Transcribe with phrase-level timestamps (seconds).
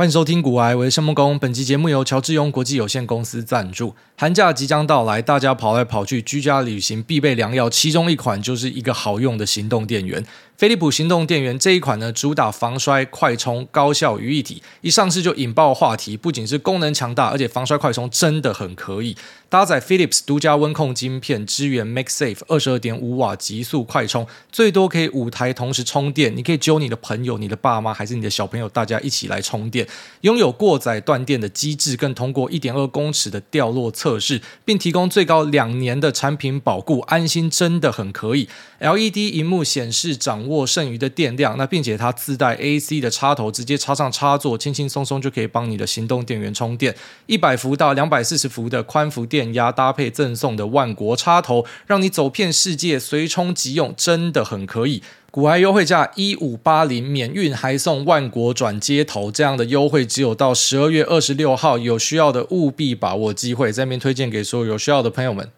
[0.00, 1.38] 欢迎收听古癌，我是孟工。
[1.38, 3.94] 本期节目由乔治庸国际有限公司赞助。
[4.16, 10.24] 寒假即将到来，大家跑来跑去，居家旅行必备良药，其中一款就是一个好用的行动电源。
[10.56, 16.18] 飞利浦行动电源这一款呢，主打防摔、快充、高效于一体，一上市就引爆话题。
[16.18, 19.16] 不仅是功能强大，而且防摔快充真的很可以。
[19.48, 26.34] 搭载 Philips 独家温控晶片，支援 MagSafe 二十二点五瓦极速快充，最多可以五台同时充电。
[26.36, 29.86] 你可以揪你的朋友、你的爸妈，还是你的小朋友，大家一起来充电。
[30.22, 38.48] 拥有过载断电的机制，更通过一点二公尺的掉落测试，并提供最高两年的产品保固，安心真的很可以。
[38.78, 46.94] LED 萤幕显示掌握剩余的电量，那并且它自带 AC 的插头，直接插上插座，轻轻松松就可以帮你的行动电源充电。
[47.26, 55.02] 一百伏到两百四十伏的宽幅电压，搭配赠送的万国插头，让你走遍世界随充即用，真的很可以。
[55.32, 65.48] 股癌优惠价一五八零，免运还送万国转接头，这样的优惠只有到十二月二十六号，有需要的务必把握机会，在这边推荐给所有有需要的朋友们。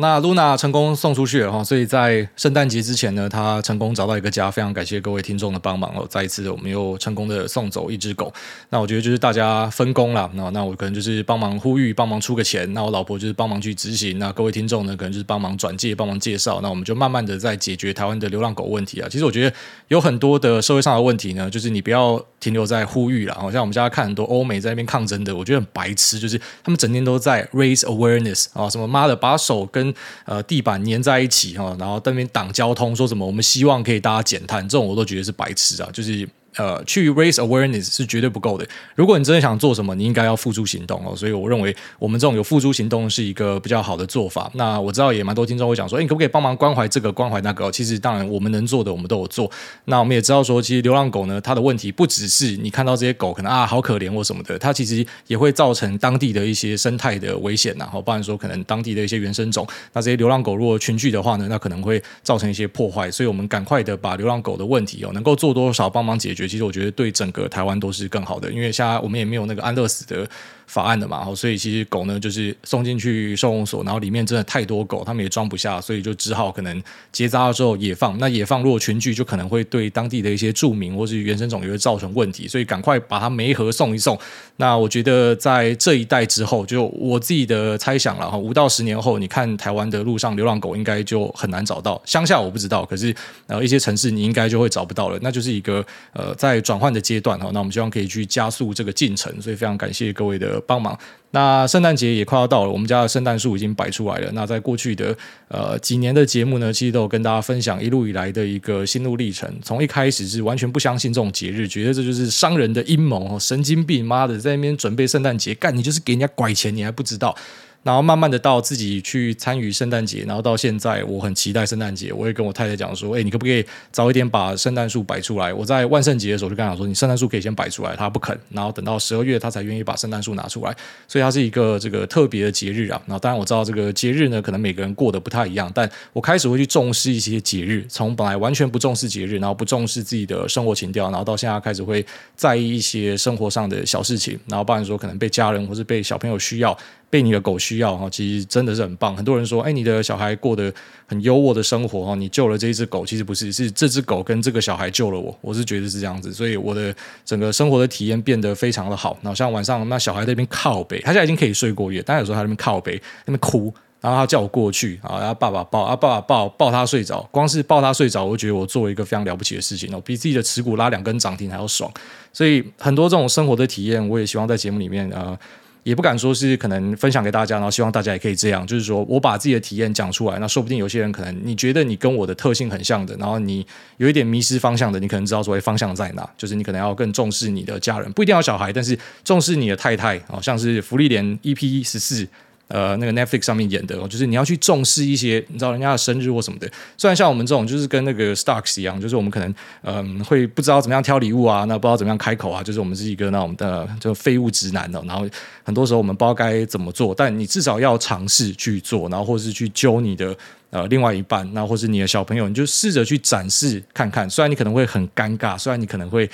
[0.00, 6.04] 那 Luna 成功送出去了哈，所以在圣诞节之前呢，他成功找到一个家，非常感谢各位听众的帮忙哦。
[6.10, 8.32] 再一次，我们又成功的送走一只狗。
[8.70, 14.18] 那我觉得就是大家分工了，那那我可能就是帮忙呼吁，帮忙出个钱，那我老婆就是帮忙去执行。
[14.18, 16.60] 那各位听众呢，可能就是帮忙转介，帮忙介绍。
[16.60, 19.08] 那我们就慢慢的在解决台湾的流浪狗问题啊。
[19.08, 19.56] 其实我觉得
[19.88, 23.34] 有很多的社会上的问题呢，就是你不要停留在呼吁了。
[23.34, 29.83] 好像我们家看很多欧美在那边抗争的，我觉得很白痴，就是他们整天都在 raise awareness 啊，什么妈的把手跟
[30.24, 30.62] 呃地。
[30.62, 36.26] 板粘在一起哈，然后那边挡交通，说什么我们希望可以大家减碳，这种我都觉得是白痴啊，就是。
[36.56, 38.66] 呃，去 raise awareness 是绝对不够的。
[38.94, 41.14] 如果你真的想做什么，你应该要付诸行动哦。
[41.16, 44.50] 所以我认为我们这种有付诸行动是一个比较好的做法。
[44.54, 47.70] 那我知道也蛮多听众会讲说，诶，你可不可以帮忙关怀这个关怀那个？
[47.70, 49.50] 其实当然我们能做的我们都有做。
[49.86, 57.88] 那我们也知道说，其实流浪狗呢，它的问题不只是你看到这些狗可能啊好可怜或什么的，它其实也会造成当地的一些生态的危险呐。
[57.90, 63.10] 好，不然说可能当地的一些原生种，那这些流浪狗如果群聚的话呢，那可能会造成一些破坏。
[63.10, 66.43] 所以我们赶快的把流浪狗的问题哦，能够做多少帮忙解决。
[66.48, 70.28] 其实我觉得对整个台湾都是更好的，因为现在我们也没有那个安乐死的
[70.66, 76.82] 法案的嘛，所以其实狗呢就是送进去收容所，然后里面真的太多狗，他们也装不下，所以就只好可能
[77.12, 78.18] 结扎了之后也放。
[78.18, 84.18] 那也放如果群聚，就可能会对当地的一些住民或是原生种也会造成问题，所以赶快把它没合送一送。
[84.56, 93.14] 那我觉得在这一代之后，就我自己的猜想了哈，五到十年后，你看台湾的路上流浪狗应该就很难找到，乡下我不知道，可是
[93.46, 97.50] 呃一些城市你应该就会找不到了，那就是一个呃在转换的阶段哈。
[97.52, 100.98] 那我们希望可以去加速这个进程，所以非常感谢各位的帮忙。
[101.30, 104.30] 那圣诞节也快要到了，我们家的圣诞树已经摆出来了。
[104.34, 105.16] 那在过去的
[105.48, 109.52] 呃几年的节目呢，其实都有跟大家分享一路以来的一个心路历程。
[109.60, 117.36] 从一开始是完全不相信这种节日，觉得这就是商人的阴谋，神经病，妈的，在那边准备圣诞节，干你就是给人家拐钱，你还不知道。
[117.84, 122.12] 然后慢慢的到自己去参与圣诞节，然后到现在我很期待圣诞节。
[122.12, 125.52] 我也跟我太太讲说，哎，你可不可以早一点把圣诞树摆出来？
[125.52, 128.36] 我在万圣节的时候就跟他讲说，你圣诞树可以先摆出来，他不肯。
[128.48, 130.74] 然后等到十二月，他才愿意把圣诞树拿出来。
[131.06, 133.00] 所以它是一个这个特别的节日啊。
[133.06, 146.74] 然后当然我知道这个节日呢，可能每个人过得不太一样，但我开始会去重视一些节日，从本来完全不重视节日，然后不重视自己的生活情调，然后到现在开始会在意一些生活上的小事情，然后不然说可能被家人或是被小朋友需要。
[147.14, 149.16] 被你的狗需要哈，其实真的是很棒。
[149.16, 150.74] 很多人说，哎，你的小孩过得
[151.06, 155.38] 很优渥的生活哈，你救了这一只狗，其实不是，是这只狗跟这个小孩救了我。
[155.40, 156.92] 我是觉得是这样子，所以我的
[157.24, 159.16] 整个生活的体验变得非常的好。
[159.22, 167.20] 然后像晚上那小孩在那边靠北，他现在已经可以睡过夜，但有时候他那边靠北，那边哭，然后他叫我过去啊，然后爸爸抱啊，爸爸抱抱他睡着。
[167.30, 171.88] 光是抱他睡着，我就觉得我做了一个非常了不起的事情哦，比自己的持股拉两根涨停还要爽。
[172.32, 175.08] 所以很多这种生活的体验，我也希望在节目里面。
[175.10, 175.38] 呃
[175.84, 183.64] 也不敢说是可能分享给大家，然后希望大家也可以这样，就是说我把自己的体验讲出来，那说不定有些人可能你觉得你跟我的特性很像的，然后你
[183.98, 192.26] 有一点迷失方向的，你可能知道所谓方向在哪，就是你可能要更重视你的家人，不一定要小孩，但是重视你的太太，好像是福利连 EP 十四。
[192.68, 196.70] 呃，那个 Netflix 上面演的，就是你要去重视一些，你知道人家的生日或什么的。
[196.96, 205.02] 虽然像我们这种，就是跟那个 Starks 一样，就是我们可能嗯、会不知道怎么样挑礼物啊，那不知道怎么样开口啊，就是我们是一个那我们的就废物直男的。
[205.06, 205.28] 然后
[205.62, 210.34] 很多时候我们不知道该怎么做，但你至少要尝试去做，然后或是去揪你的
[210.74, 214.28] 呃另外一半，那或是你的小朋友，你就试着去展示看看。
[214.28, 216.28] 虽然你可能会很尴尬，虽然你可能会。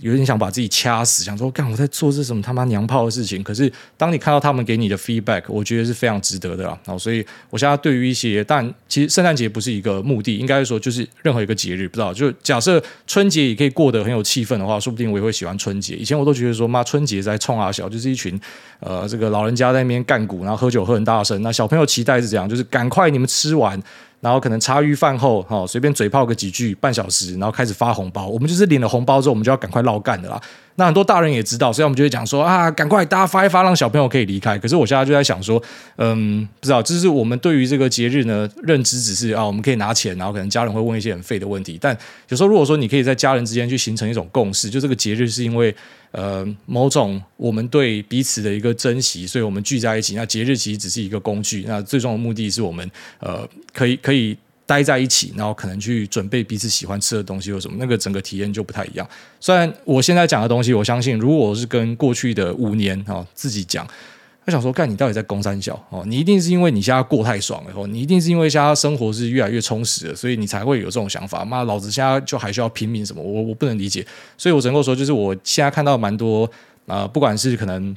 [0.00, 3.42] 有点想把自己掐死，想说干我在做这什么他妈娘炮的事情。
[3.42, 6.78] 可是当你看到他们给你的 feedback，我觉得是非常值得的啦。
[6.84, 15.94] 然后所以我现在对于一些，但其实圣诞节不是一个目的，应该说就是任何一个节日，不知道就假设春节也可以过得很有气氛的话，说不定我也会喜欢春节。
[15.94, 18.38] 以前我都觉得说妈春节在冲啊小，就是一群
[18.80, 21.40] 呃这个老人家在那边干鼓，然后喝酒喝很大声。
[21.40, 23.82] 那小朋友期待是这样，就是赶快你们吃完。
[24.20, 28.26] 然后可能茶余饭后，哈，随便嘴炮个几句，半小时，然后开始发红包。
[28.26, 30.40] 我们就是领了红包之后，我们就要赶快绕干的啦。
[30.76, 34.58] 那很多大人也知道，所以我们就会讲说啊，赶快大家发一发，让小朋友可以离开。
[34.58, 35.62] 可是我现在就在想说，
[35.96, 41.78] 嗯，不知道，这是我们对于这个节日呢认知，只是啊，我们可以拿钱，然后可能家人会问一些很废的问题。
[41.80, 41.96] 但
[42.28, 45.74] 有时候如果说你可以在家人之间去形成一种共识，就这个节日是因为。
[46.12, 50.14] 呃，某种我们对彼此的一个珍惜，所以我们聚在一起。
[50.14, 54.34] 那节日其实只是一个工具，那最终的目的是我们呃可以可以
[54.66, 59.08] 待在一起，然后可能去准备彼此喜欢吃的东西或什么，那个整个体验就不太一样。
[59.40, 63.86] 虽然我现在讲的东西，我相信如果我是跟过去的五年啊、自己讲。
[64.44, 66.04] 他想说，干你到底在攻三小哦？
[66.06, 71.44] 你一定是因为你现在过太爽了，哦，你一定是因为现在生活是越来越充实了，所以你才会有这种想法。
[71.44, 73.20] 妈，老子现在就还需要拼命什么？
[73.20, 74.06] 我我不能理解。
[74.38, 76.48] 所以我只能够说，就是我现在看到蛮多
[76.86, 77.92] 啊，不管是可能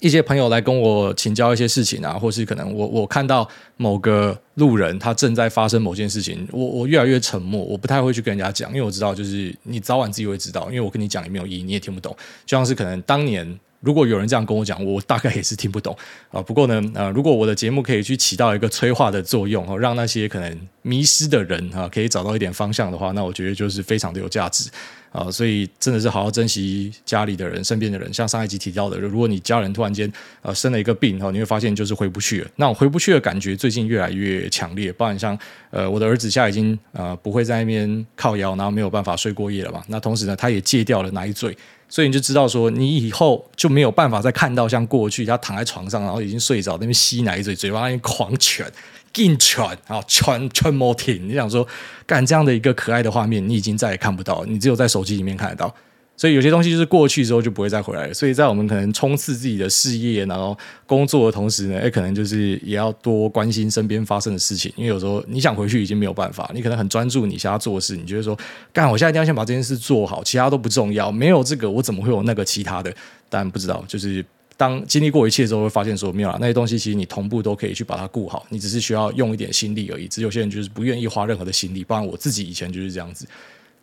[0.00, 12.14] 一些朋友来跟我请教一些事情啊，或是可能我我看到某个路人他正在发生某件事情，我我越来越沉默，我不太会去跟人家讲，因为我知道就是你早晚自己会知道，因为我跟你讲也没有意义，你也听不懂。
[12.44, 13.58] 就像是可能当年。
[13.86, 15.96] 如果有人这样跟我讲，我大概也是听不懂
[16.32, 16.42] 啊。
[16.42, 24.68] 不过呢，呃，如果我的节目可以去起到一个催化的作用，让那些可能迷失的人啊，可以找到一点方向的话，那我觉得就是非常的有价值
[25.12, 25.30] 啊。
[25.30, 28.12] 所以真的是好好珍惜家里的人、身边的人。
[28.12, 30.12] 像上一集提到的，如果你家人突然间
[30.42, 32.50] 呃生了一个病，哈，你会发现就是回不去了。
[32.56, 34.92] 那我回不去的感觉最近越来越强烈。
[34.92, 35.38] 包含像
[35.70, 39.82] 呃我的儿子现在已经呃不会在那边靠腰，然后没有办法睡过夜了嘛。
[39.86, 41.56] 那同时呢，他也戒掉了奶嘴。
[41.88, 48.66] 所以你就知道说，你以后就没有办法再看到像过去他躺在床上，然后已经睡着，那边吸奶嘴，嘴巴那边狂犬、
[49.12, 51.28] 劲犬，然后犬犬莫停。
[51.28, 51.66] 你想说，
[52.04, 55.74] 干这样的一个可爱的画面，你已经再也看不到，你只有在手机里面看得到。
[56.16, 58.14] 所以有些东西就是过去之后就不会再回来了。
[58.14, 64.72] 所以在我们可能冲刺自己的事业，然后工作的同时呢，诶，可能就是也要多关心身边发生的事情。
[64.76, 68.38] 因为有时候你想回去已经没有办法，你可能很专注你想要做的事，你觉得说，
[68.72, 71.12] 干，我现在一定要先把这件事做好，其他都不重要。
[71.12, 72.94] 没有这个，我怎么会有那个其他的？
[73.28, 74.24] 但不知道，就是
[74.56, 80.08] 当经历过一切之后，会发现说，没有啦，那些东西其实你同步都可以去把它顾好，你只是需要用一点心力而已。
[80.08, 83.26] 只有些人就是不愿意花任何的心力，不然我自己以前就是这样子。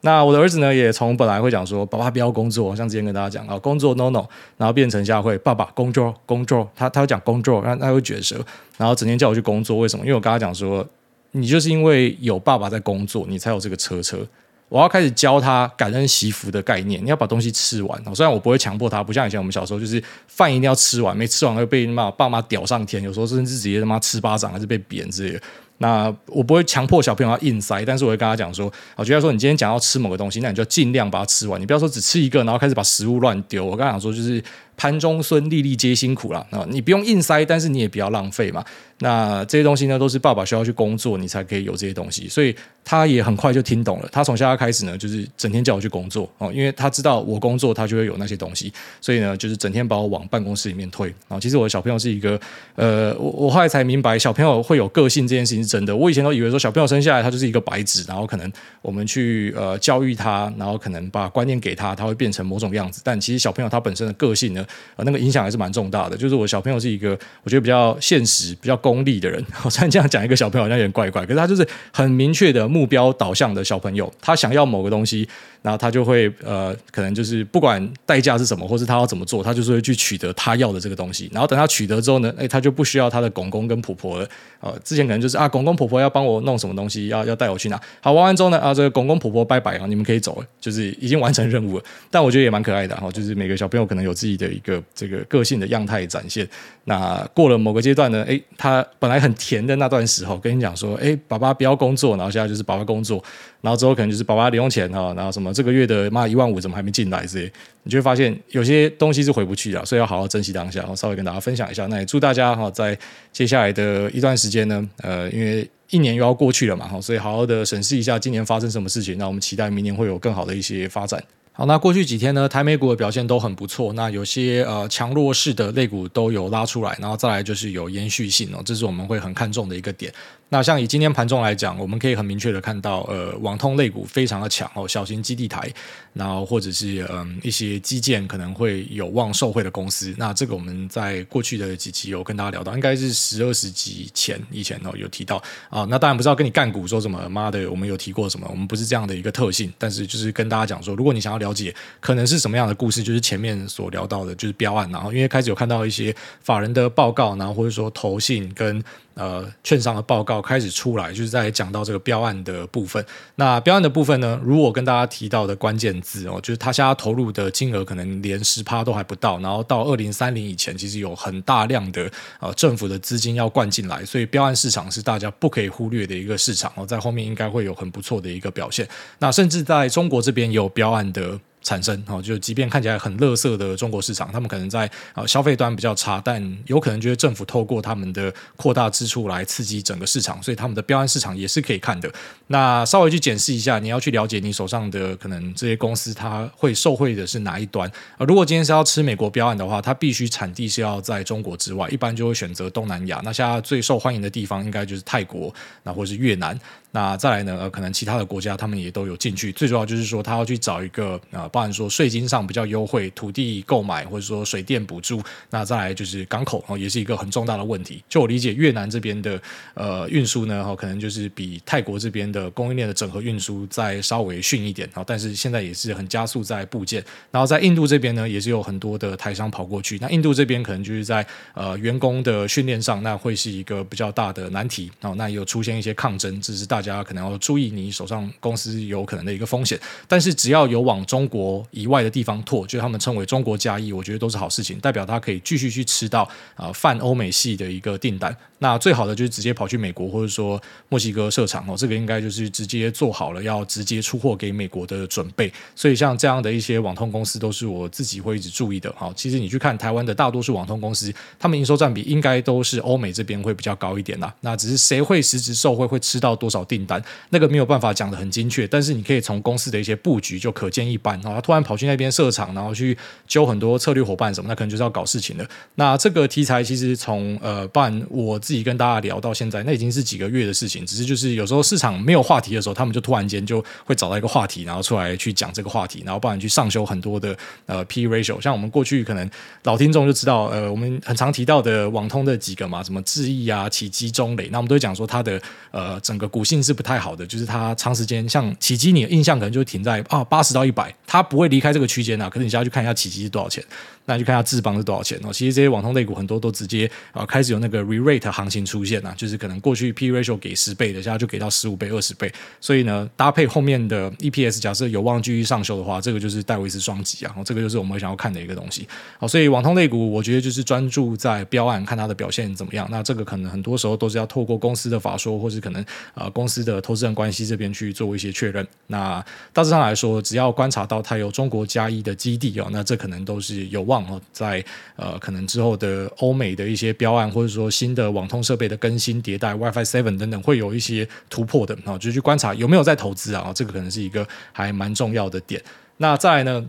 [0.06, 4.26] 那我的儿子呢，也从本来会讲说，爸爸不要工作，像之前跟大家讲啊，工作 no no，
[4.58, 8.36] 然后变成下会爸爸工作工作，他他会讲工作，他他会卷舌，
[8.78, 10.04] 然后整天叫我去工作，为什么？
[10.04, 10.86] 因为我跟他讲说，
[11.32, 14.20] 你就是因为有爸爸在工作，你才有这个车车。
[14.68, 18.16] 我要开始教他感恩惜福的概念，你要把东西吃完。
[18.16, 25.42] 虽然我不会强迫他，不像以前我们小时候，就是饭一定要吃完，没吃完会被骂爸妈屌上天，有时候甚至直接他妈吃巴掌，还是被扁之类的。
[25.80, 33.66] 那我不会强迫小朋友要硬塞，但是我会跟他讲说，我觉得说你今天讲要吃某个东西，那你就尽量把它吃完，你不要说只吃一个，然后开始把食物乱丢。
[33.66, 34.42] 我跟他讲说，就是
[34.78, 36.46] 盘中孙，粒粒皆辛苦啦。
[36.52, 38.64] 啊，你不用硬塞，但是你也不要浪费嘛。
[39.00, 42.30] 那这些东西呢，都是爸爸需要去工作，你才可以有这些东西。
[42.30, 42.56] 所以
[42.86, 44.08] 他也很快就听懂了。
[44.10, 48.72] 他从现在开始呢，就是整天叫我去工作哦，因为他知道我工作，他就会有那些东西。
[49.02, 51.08] 所以呢，就是整天把我往办公室里面推。
[51.28, 52.40] 然后其实我的小朋友是一个，
[52.76, 55.96] 呃，我我后来才明白，小朋友会有个性这件事情是真的。
[55.96, 58.52] 我以前都以为说，小朋友生下来他就是一个白纸，然后可能
[58.82, 63.02] 我们去呃教育他，然后可能把观念给他，他会变成某种样子。
[63.04, 64.66] 但其实小朋友他本身的个性呢，
[64.96, 66.18] 呃，那个影响还是蛮重大的。
[66.18, 69.44] 就是我小朋友是一个，我觉得比较现实、比较功利的人。
[69.70, 75.28] 虽然这样讲一个小朋友好像有点怪怪，可是他就是很明确的目标导向的小朋友，他想要某个东西。
[75.64, 81.30] 然后他就会呃，可能就是不管代价是什么，或是他要怎么做，他就是会去取得他要的这个东西。
[81.32, 84.28] 然后等他取得之后呢，哎，他就不需要他的公公跟婆婆了。
[84.60, 87.80] 呃，之前可能就是啊，公公婆婆要帮我弄什么东西，要要带我去哪。
[88.02, 91.84] 好，玩完之后呢，啊，这个公公婆婆拜拜啊，你们可以走了，就是已经完成任务了。
[92.10, 96.48] 但我觉得也蛮可爱的哈，就是每个小朋友可能有自己的一个这个个性的样态展现。
[96.86, 103.24] 那过了某个阶段呢，哎，他本来很甜的那段时候，跟你讲说，哎，爸爸不要工作，然后现在就是爸爸工作。
[103.62, 107.52] 然后之后可能就是爸爸零用钱哈，然后什么这个月的妈一万五怎么还没进来这些，
[107.84, 110.80] 你就会发现有些东西是回不去的，所以要好好珍惜当下。
[110.80, 112.98] 然后稍微跟大家分享一下，那也祝大家哈在
[113.32, 121.24] 接下来的一段时间呢，呃，因为一年又要过去了嘛，哈，所以好好的审视一下今年发生什么事情，那我们期待明年会有更好的一些发展。
[121.56, 123.94] 好，那过去几天呢，台美股的表现都很不错。
[123.94, 130.12] 那有些呃强弱势的类股都有拉出来，然后再来就是有延续性哦，这是我们会很看重的一个点。
[130.54, 135.68] 那像以今天盘中来讲，我们可以很明确的看到，呃，网通类股非常的强哦，小型基地台，
[136.14, 140.14] 然后或者是嗯、一些基建可能会有望受惠的公司。
[140.16, 145.42] 那这个我们在过去的几期有跟大家聊到，应该是十二十集前以前哦有提到
[145.72, 145.88] 啊。
[145.90, 148.46] 那当然不知道跟你干股说什么，妈的，我们有提过什么？
[148.52, 158.84] 我们不是这样的一个特性，但是就是跟大家讲说，如果你想要了解可能是什么样的故事，就是前面所聊到的，就是标案，然后因为开始有看到一些法人的报告，然后或者说投信跟。
[159.16, 163.06] 呃，券商的报告开始出来，就是在讲到这个标案的部分。
[163.36, 178.88] 那标案的部分呢，如果跟大家提到的关键字哦，就是他现在投入的金额可能连十趴都还不到，然后到二零三零以前，其实有很大量的呃政府的资金要灌进来，所以标案市场是大家不可以忽略的一个市场哦，在后面应该会有很不错的一个表现。
[179.20, 181.40] 那甚至在中国这边也有标案的。
[181.64, 192.12] 产生哦，就即便看起来很垃圾的中国市场，他们可能在呃消费端比较差，但有可能觉得政府透过他们的扩大支出来刺激整个市场，所以他们的标案市场也是可以看的。
[192.48, 197.90] 那稍微去检视一下，你要去了解你手上的可能这些公司，它会受惠的是哪一端？
[198.18, 203.22] 呃，如果今天是要吃美国标案的话，它必须产地是要在中国之外，一般就会选择东南亚。
[203.24, 205.54] 那现在最受欢迎的地方应该就是泰国，
[205.84, 206.60] 那或是越南。
[206.96, 207.58] 那再来呢？
[207.60, 209.52] 呃，可能其他的国家他们也都有进去。
[209.52, 215.20] 最主要就是说，他要去找一个呃，包含说税金上比较优惠，土地购买或者说水电补助。
[215.50, 218.04] 那再来就是港口哦，也是一个很重大的问题。
[218.08, 219.42] 就我理解，越南这边的
[219.74, 224.88] 呃运输呢，哈，可能就是比泰国这边的供应链的整合运输再稍微逊一点。
[224.94, 227.04] 哦但是现在也是很加速在部件。
[227.32, 229.98] 然后在印度这边呢，也是有很多的台商跑过去。
[230.00, 234.92] 那印度这边可能就是在呃员工的训练上，那会是一个比较大的难题。
[235.02, 239.80] 哦，那也有出现一些抗争，这是大大家可能要注意，你手上公司有可能的一个风险。
[240.08, 248.36] 但是只要有往中国以外的地方拓，就他们称为中国加一，我觉得都是好事情，代表他可以继续去吃到啊泛欧美系的一个订单。
[248.60, 255.52] 那最好的就是直接跑去美国或者说墨西哥设厂哦，这个应该就是直接做好了要直接出货给美国的准备。
[255.76, 258.94] 所以像这样的一些网通公司都是我自己会一直注意的。
[258.98, 264.34] 好，其实你去看台湾的大多数网通公司，他们营收占比应该都是欧美这边会比较高一点啦。
[264.42, 267.02] 那只是谁会实质受惠，会吃到多少订单？
[267.30, 271.14] 那个没有办法讲得很精确，但是你可以从公司的一些布局就可见一斑。
[271.22, 275.48] 然后他突然跑去那边设厂，然后去揪很多策略伙伴什么，那可能就是要搞事情的。
[275.76, 280.84] 那这个题材其实从呃，不然我自己跟大家聊到现在，那已经是几个月的事情。
[280.86, 288.42] 只是就是有时候市场没有话题的时候，他们就突然间就会找到一个话题，然后出来去讲这个话题，然后不然去上修很多的呃 P ratio。
[288.42, 289.30] 像我们过去可能
[289.64, 302.30] 老听众就知道，呃，我们很常提到的网通的几个嘛，什么智易啊、奇迹、中磊，那我们都会讲说它的呃整个股性是不太好的，就是它长时间像起机，你的印象可能就停在啊八十到一百，它不会离开这个区间啊。
[302.30, 303.64] 可是你现在去看一下起机是多少钱？
[304.06, 305.32] 那就看下智邦是多少钱哦。
[305.32, 312.32] 其实这些网通类股很多都直接啊开始有那个 re-rate 行情出现了，就是可能过去 P ratio 给十倍的，现在就给到十五倍、二十倍。
[312.60, 317.36] 所以呢，搭配后面的 EPS，假设有望继续上修的话，这个就是戴维斯双击啊。
[317.46, 318.88] 这个就是我们想要看的一个东西。
[319.20, 322.88] 好，所以网通类股，我觉得就是专注在标案，看它的表现怎么样。
[322.90, 325.84] 那这个可能很多时候都是要透过公司的法说，或是可能
[326.14, 328.66] 啊公司的投资人关系这边去做一些确认。
[328.88, 333.93] 那大致上来说，只要观察到它有中国加一的基地哦，那这可能都是有望
[334.32, 334.64] 在
[334.96, 345.62] 呃可能之后的欧美的一些标案，或者说新的网通设备的更新迭代，WiFi Seven 等等，会有一些突破的啊，就去观察有没有在投资啊，这个可能是一个还蛮重要的点。
[345.98, 346.66] 那再来呢？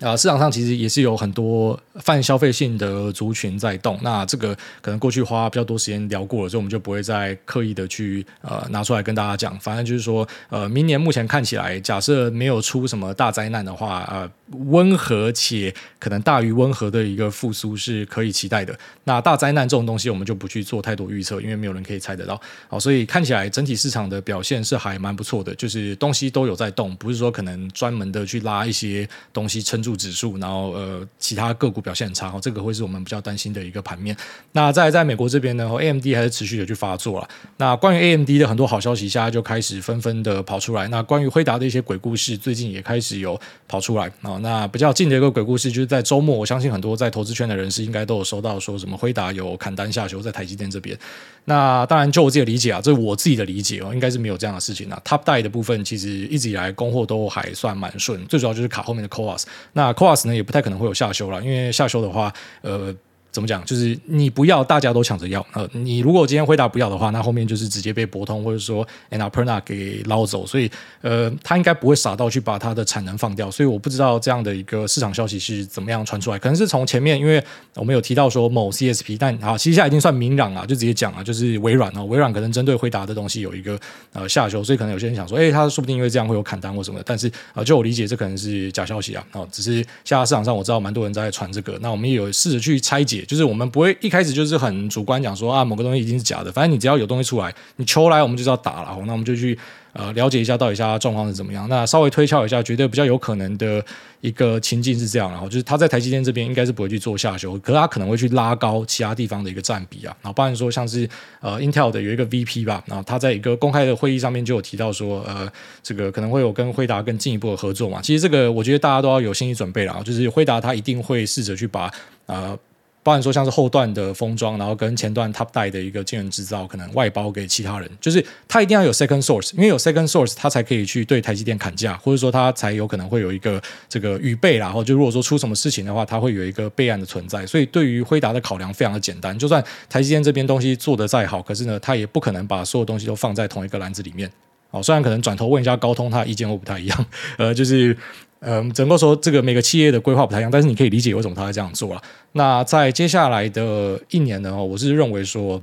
[0.00, 3.98] 啊，市场上其实也是有很多泛消费性的族群在动。
[4.02, 9.58] 那这个可能过去花比较多时间聊过了，所以我们就不会再刻意的去呃拿出来跟大家讲。
[9.60, 14.30] 反正就是说，呃，明年目前看起来，假设没有出什么大灾难的话，呃，
[14.70, 18.74] 温和且可能大于温和的一个复苏是可以期待的。
[19.04, 22.40] 那大灾难这种东西，我们就不去做太多预测，因为没有人可以猜得到。
[22.68, 29.89] 好，所以看起来整体市场的表现是还蛮不错的，就是东西都有在动，不是说可能专门的去拉一些东西撑住。
[29.96, 34.16] 指数，然后呃，其他个股表现很差，这个会是我们比较担心的一个盘面。
[34.52, 37.28] 那在在美国这边呢，AMD 还是持续的去发作了。
[37.56, 40.88] 那关于 AMD 的很多好消息，现在就开始纷纷的跑出来。
[40.88, 44.38] 那关于辉达的一些鬼故事，最近也开始有跑出来啊。
[44.42, 50.98] 那比较近的一个鬼故事，就是在周末，我相信很多在投资圈的人士应该都有收到，说什么辉达有砍单下修在台积电这边。
[51.46, 55.00] 那当然，就我自己的理解啊，这是我自己的理解哦，应该是没有这样的事情啊。
[55.04, 59.44] Top die 的部分其实一直以来供货都还算蛮顺，最主要就是卡后面的 CoWoS。
[59.80, 62.94] 那 Cross 呢，也不太可能会有下修了，因为下修的话，呃。
[63.30, 63.64] 怎么讲？
[63.64, 65.44] 就是你不要，大家都抢着要。
[65.52, 70.46] 呃，你如果今天辉达不要的话，那后面就是直接被博通或者说 Annapurna 给捞走。
[70.46, 70.70] 所以，
[71.00, 73.50] 呃，他应该不会傻到去把他的产能放掉。
[73.50, 76.38] 所以我不知道这样的一个市场消息是怎么样传出来。
[76.38, 77.42] 可能是从前面，因为
[77.74, 83.78] 我们有提到说某 CSP，但啊，其实现在已经算明朗了，就直接讲了，就是微软哦，微软可能针对辉达的东西有一个
[84.12, 87.04] 呃下修，所以可能有些人想说，哎，他说不定因为这样会有砍单或什么的。
[87.06, 89.24] 但是啊、就我理解，这可能是假消息啊。
[89.32, 93.19] 哦，只是现在市场上我知道蛮多人在传这个，那我们也有试着去拆解。
[93.24, 99.58] 就是我们不会一开始就是很主观讲说啊，某个东西一定是假的，反正你只要有东西出来，你球来我们就是要打了，那我们就去
[99.92, 101.68] 呃了解一下到底下状况是怎么样。
[101.68, 103.84] 那稍微推敲一下，觉得比较有可能的
[104.20, 110.16] 一个情境是这样，然后就是他在台积电这边应该是不会去做下修，可是他可能会去拉高其他地方的一个占比啊。
[110.22, 111.08] 然后包含说像是
[111.40, 115.50] 呃 Intel 的有一个 VP 吧，然后他在一个公开的会议上面就有提到说，呃，
[115.82, 118.00] 这个可能会有跟惠达更进一步的合作嘛。
[118.02, 121.90] 其实这个我觉得大家都要有心理准备了，就是惠达他一定会试着去把
[122.26, 122.58] 呃。
[123.02, 134.58] 包含说像是后段的封装，然后跟前段 Top 带的一个晶圆制造，可能外包给其他人，就是他一定要有 second source，因为有 second source，他才可以去对台积电砍价，或者说他才有可能会有一个这个预备。
[134.58, 137.46] 然后就如果说出什么事情的话，他会有一个备案的存在。
[137.46, 144.30] 所以对于辉达的考量非常的简单，就算台积电这边东西做得再好，可是呢，他也不可能把所有东西都放在同一个篮子里面。
[144.70, 147.06] 哦，虽然可能转头问一下高通，他的意见会不太一样，
[147.38, 147.96] 呃，就是。
[148.40, 152.02] 嗯，整个说这个每个企业的规划不太一样，但是你可以理解为什么他会这样做了。
[152.32, 155.62] 那在接下来的一年呢，我是认为说，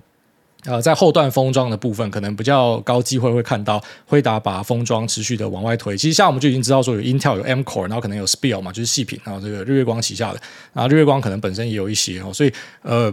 [0.65, 5.97] 呃，在后段封装的部分，可能比较高机会会看到辉达把封装持续的往外推。
[5.97, 10.39] 其实像我们就已经知道说有 Intel 有 M Core，然后可能有 SPIL 嘛，就是细品，然后这个日月光旗下的，
[10.73, 12.53] 然后日月光可能本身也有一些哦，所以
[12.83, 13.11] 呃。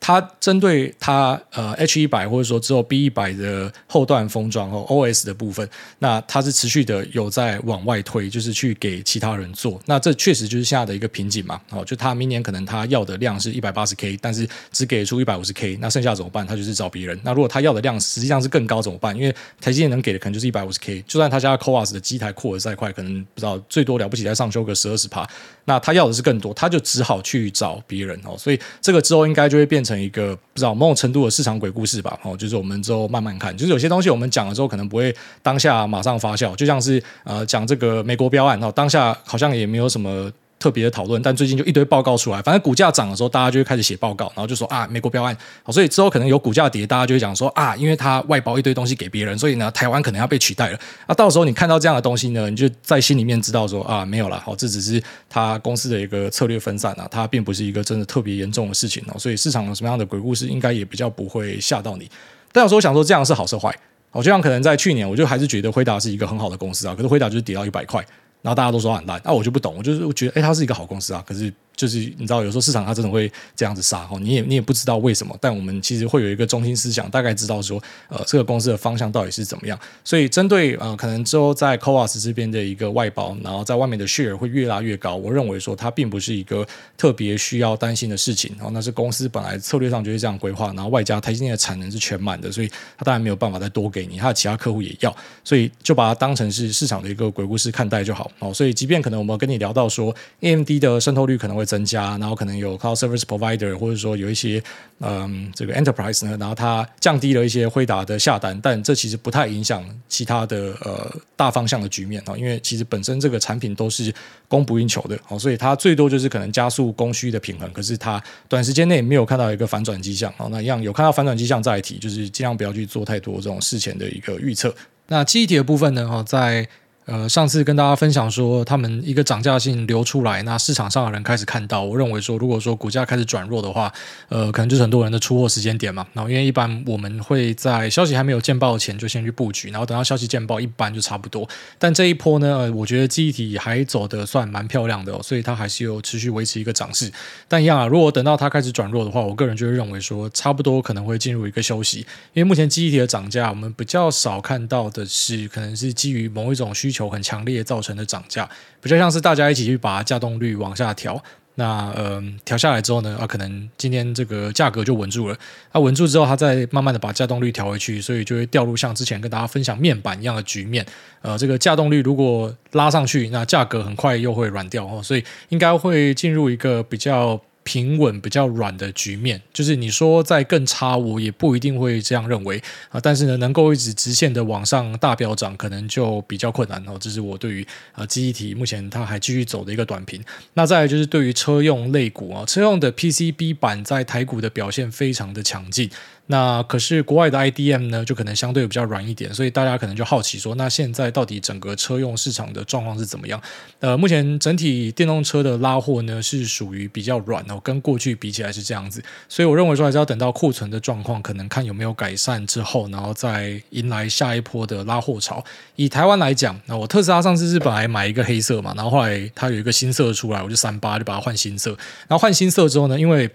[0.00, 5.66] 它针对它呃 H 一百或者说之后 B 一百的后段封装和 OS 的部分，
[5.98, 9.80] 那它是持续的有在往外推，就是去给其他人做。
[9.86, 11.60] 那这确实就是现在的一个瓶颈嘛。
[11.70, 16.46] 哦，就他明年可能他要的量是一百八十 K，但是只给出一百五十 K，那剩下怎么办？
[16.46, 17.18] 他就是找别人。
[17.22, 19.16] 那如果他要的量实际上是更高怎么办？
[19.16, 25.26] 因为台积电能给的可能就是一百五十 K，就算他家 CoWoS 的机台扩得再快，可能不知道最多了不起再上修个十二十趴，
[25.64, 28.36] 那他要的是更多，他就只好去找别人哦。
[28.36, 32.18] 所以这个之后应该就会变成一个不知道某种程度的市场鬼故事吧。
[32.22, 40.30] 哦，就是我们之后慢慢看，就是有些东西我们讲了之后可能不会当下马上发酵，就像是呃讲这个美国标案哦，当下好像也没有什么。
[40.64, 50.78] 特别的讨论，但最近就一堆报告出来，反正股价涨的时候，大家就会开始写报告，然后就说啊，美国标案，好，所以之后可能有股价跌，大家就会讲说啊，因为它外包一堆东西给别人，所以呢，台湾可能要被取代了。
[51.06, 59.18] 那、到时候你看到这样的东西呢，你就在心里面知道说啊，没有了，好，这只是他公司的一个策略分散啊，它并不是一个真的特别严重的事情哦。
[59.18, 62.10] 所以市场有什么样的鬼故事，应该也比较不会吓到你。
[62.50, 63.70] 但有时候想说这样是好是坏？
[64.12, 68.00] 我就像可能在去年，我就还是觉得辉达是一个很好的公司啊，可是辉达就是跌到一百块。
[68.44, 71.52] 然后大家都说很烂，那、我就不懂，我就是我觉得，哎，它是一个好公司啊，可是。
[71.76, 79.78] 就是你知道，有时候市场它真的会这样子杀哈，你也你也不知道为什么，但我们其实会有一个中心思想，大概知道说，呃，这个公司的方向到底是怎么样。
[80.04, 88.54] 所以针对呃，可能之后在 c o a s 这边的一个外包，然后在外面的 share 会越拉越高，我认为说它并不是一个特别需要担心的事情。
[88.60, 98.30] 哦那是公司本来策略上就是这样规划，然后外加台积电的产能是全满的，所以它当然没有办法再多给你，它的其他客户也要，所以就把它当成是市场的一个鬼故事看待就好。
[98.40, 104.62] 哦，所以即便可能我们跟你聊到说 AMD 的渗透率可能会增加，然后可能有 cloud service provider，或者说有一些
[105.00, 114.12] 嗯，这个 enterprise 呢，然后它降低了一些辉达的下单，但这其实不太影响其他的呃大方向的局面啊，因为其实本身这个产品都是
[114.48, 124.74] 供不应求的，哦，所以它最多就是可能加速供需的平衡，可是它短时间内没有看到一个反转迹象，哦，那一样有看到反转迹象再提，就是尽量不要去做太多这种事前的一个预测。
[125.08, 126.66] 那记忆体的部分呢，哦，在
[127.06, 131.82] 呃，上次跟大家分享说，他们一个涨价性流出来，那市场上的人开始看到。
[131.82, 133.92] 我认为说，如果说股价开始转弱的话，
[134.30, 136.06] 呃，可能就是很多人的出货时间点嘛。
[136.14, 141.46] 然后，因为一般我们会在消息还没有见报前就先去布局，然后等到消息见报，一般就差不多。
[141.78, 147.12] 但这一波呢，我觉得记忆体还走得算蛮漂亮的哦，所以它还是有持续维持一个涨势。
[147.46, 151.98] 但一样啊，如果等到它开始转弱的话，我个人就会认为说，差不多可能会进入一个休息。
[152.32, 158.48] 因为目前记忆体的涨价，我们比较少看到的是，可能是基于某一种需求求很强烈造成的涨价，
[158.80, 161.20] 比较像是大家一起去把价动率往下调。
[161.56, 165.36] 那呃调下来之后呢，啊可能今天这个价格就稳住了。
[165.70, 170.84] 啊稳住之后，它再慢慢的把价动率调回去，所以就会掉入像之前跟大家分享面板一样的局面。
[171.22, 175.00] 呃，这个价动率如果拉上去，那价格很快又会软掉哦。
[175.00, 179.42] 所以应该会进入一个比较平稳、比较软的局面。
[179.52, 183.00] 就是你说再更差，我也不一定会这样认为啊。
[183.00, 186.96] 但是呢，能够一直直线的往上大飙涨，可能就比较困难哦。
[187.00, 190.22] 这是我对于啊记忆体目前它还继续走的一个短评。
[190.52, 195.90] 那再来就是对于车用类股啊，车用的 PCB 板在台股的表现非常的强劲。
[196.26, 203.38] 那可是国外的 IDM 呢，就可能相对比较软一点，所以大家可能就好奇说，那现在到底整个车用市场的状况是怎么样？
[203.80, 215.44] 呃，目前整体电动车的拉货呢是属于比较软哦，跟过去比起来是这样子，所以我认为说还是要等到库存的状况可能看有没有改善之后，然后再迎来下一波的拉货潮。
[215.76, 221.70] 以台湾来讲，那我特斯拉上次是本来买一个黑色嘛，然后后来它有一个新色出来，我就三八就把它换新色，
[222.08, 223.28] 然后换新色之后呢，因为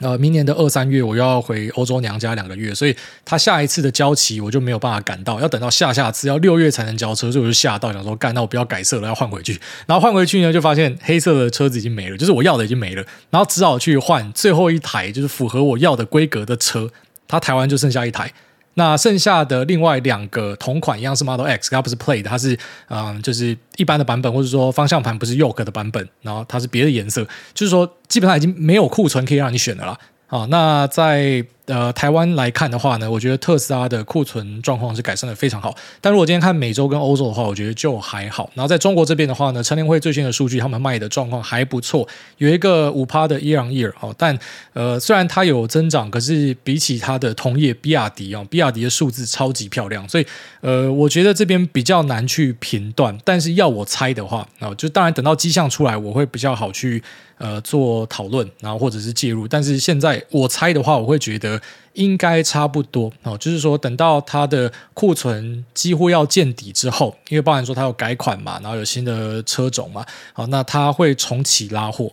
[0.00, 9.58] 呃，明年的二三月我又要回欧洲娘家两个月，所以他下一次的交期我就没有办法赶到，要等到下下次要六月才能交车，所以我就吓到想说，干，那我不要改色了，要换回去。
[9.88, 16.90] 然后换回去呢，就发现黑色的车子已经没了，就是我要的已经没了，然后只好去换最后一台，就是符合我要的规格的车。
[17.26, 18.30] 他台湾就剩下一台。
[18.78, 22.58] 那剩下的另外两个同款一样是 Model X，它不是 Play 的它是
[22.88, 29.98] 嗯、就是一般的版本，或者说方向盘不是 Yoke 的版本，然后它是别的颜色，就是说基本上已经没有库存可以让你选的了。
[30.26, 31.44] 好，那在。
[31.66, 35.74] 呃，台湾来看的话呢，我觉得特斯拉的库存状况是改善的非常好。
[36.00, 38.48] 但如果今天看美洲跟欧洲的话，我觉得就还好。
[38.54, 42.06] 然后在中国这边的话呢，乘联会最新的数据，他们卖的状况还不错，
[42.38, 44.14] 有一个五趴的 year on year 哦。
[44.16, 44.38] 但
[44.74, 50.26] 呃，虽然它有增长，可是比起它的同业比亚迪哦，比亚迪的数字超级漂亮，所以
[50.60, 53.18] 呃，我觉得这边比较难去评断。
[53.24, 57.02] 但是要我猜的话，啊，就当然等到迹象出来，我会比较好去
[57.38, 59.46] 呃做讨论，然后或者是介入。
[59.48, 61.60] 但是现在我猜的话，我会觉得。
[61.96, 72.12] 应该差不多哦，就是说等到它的库存几乎要见底之后，因为包含说它有改款嘛，然后有新的车种嘛，好，那它会重启拉货。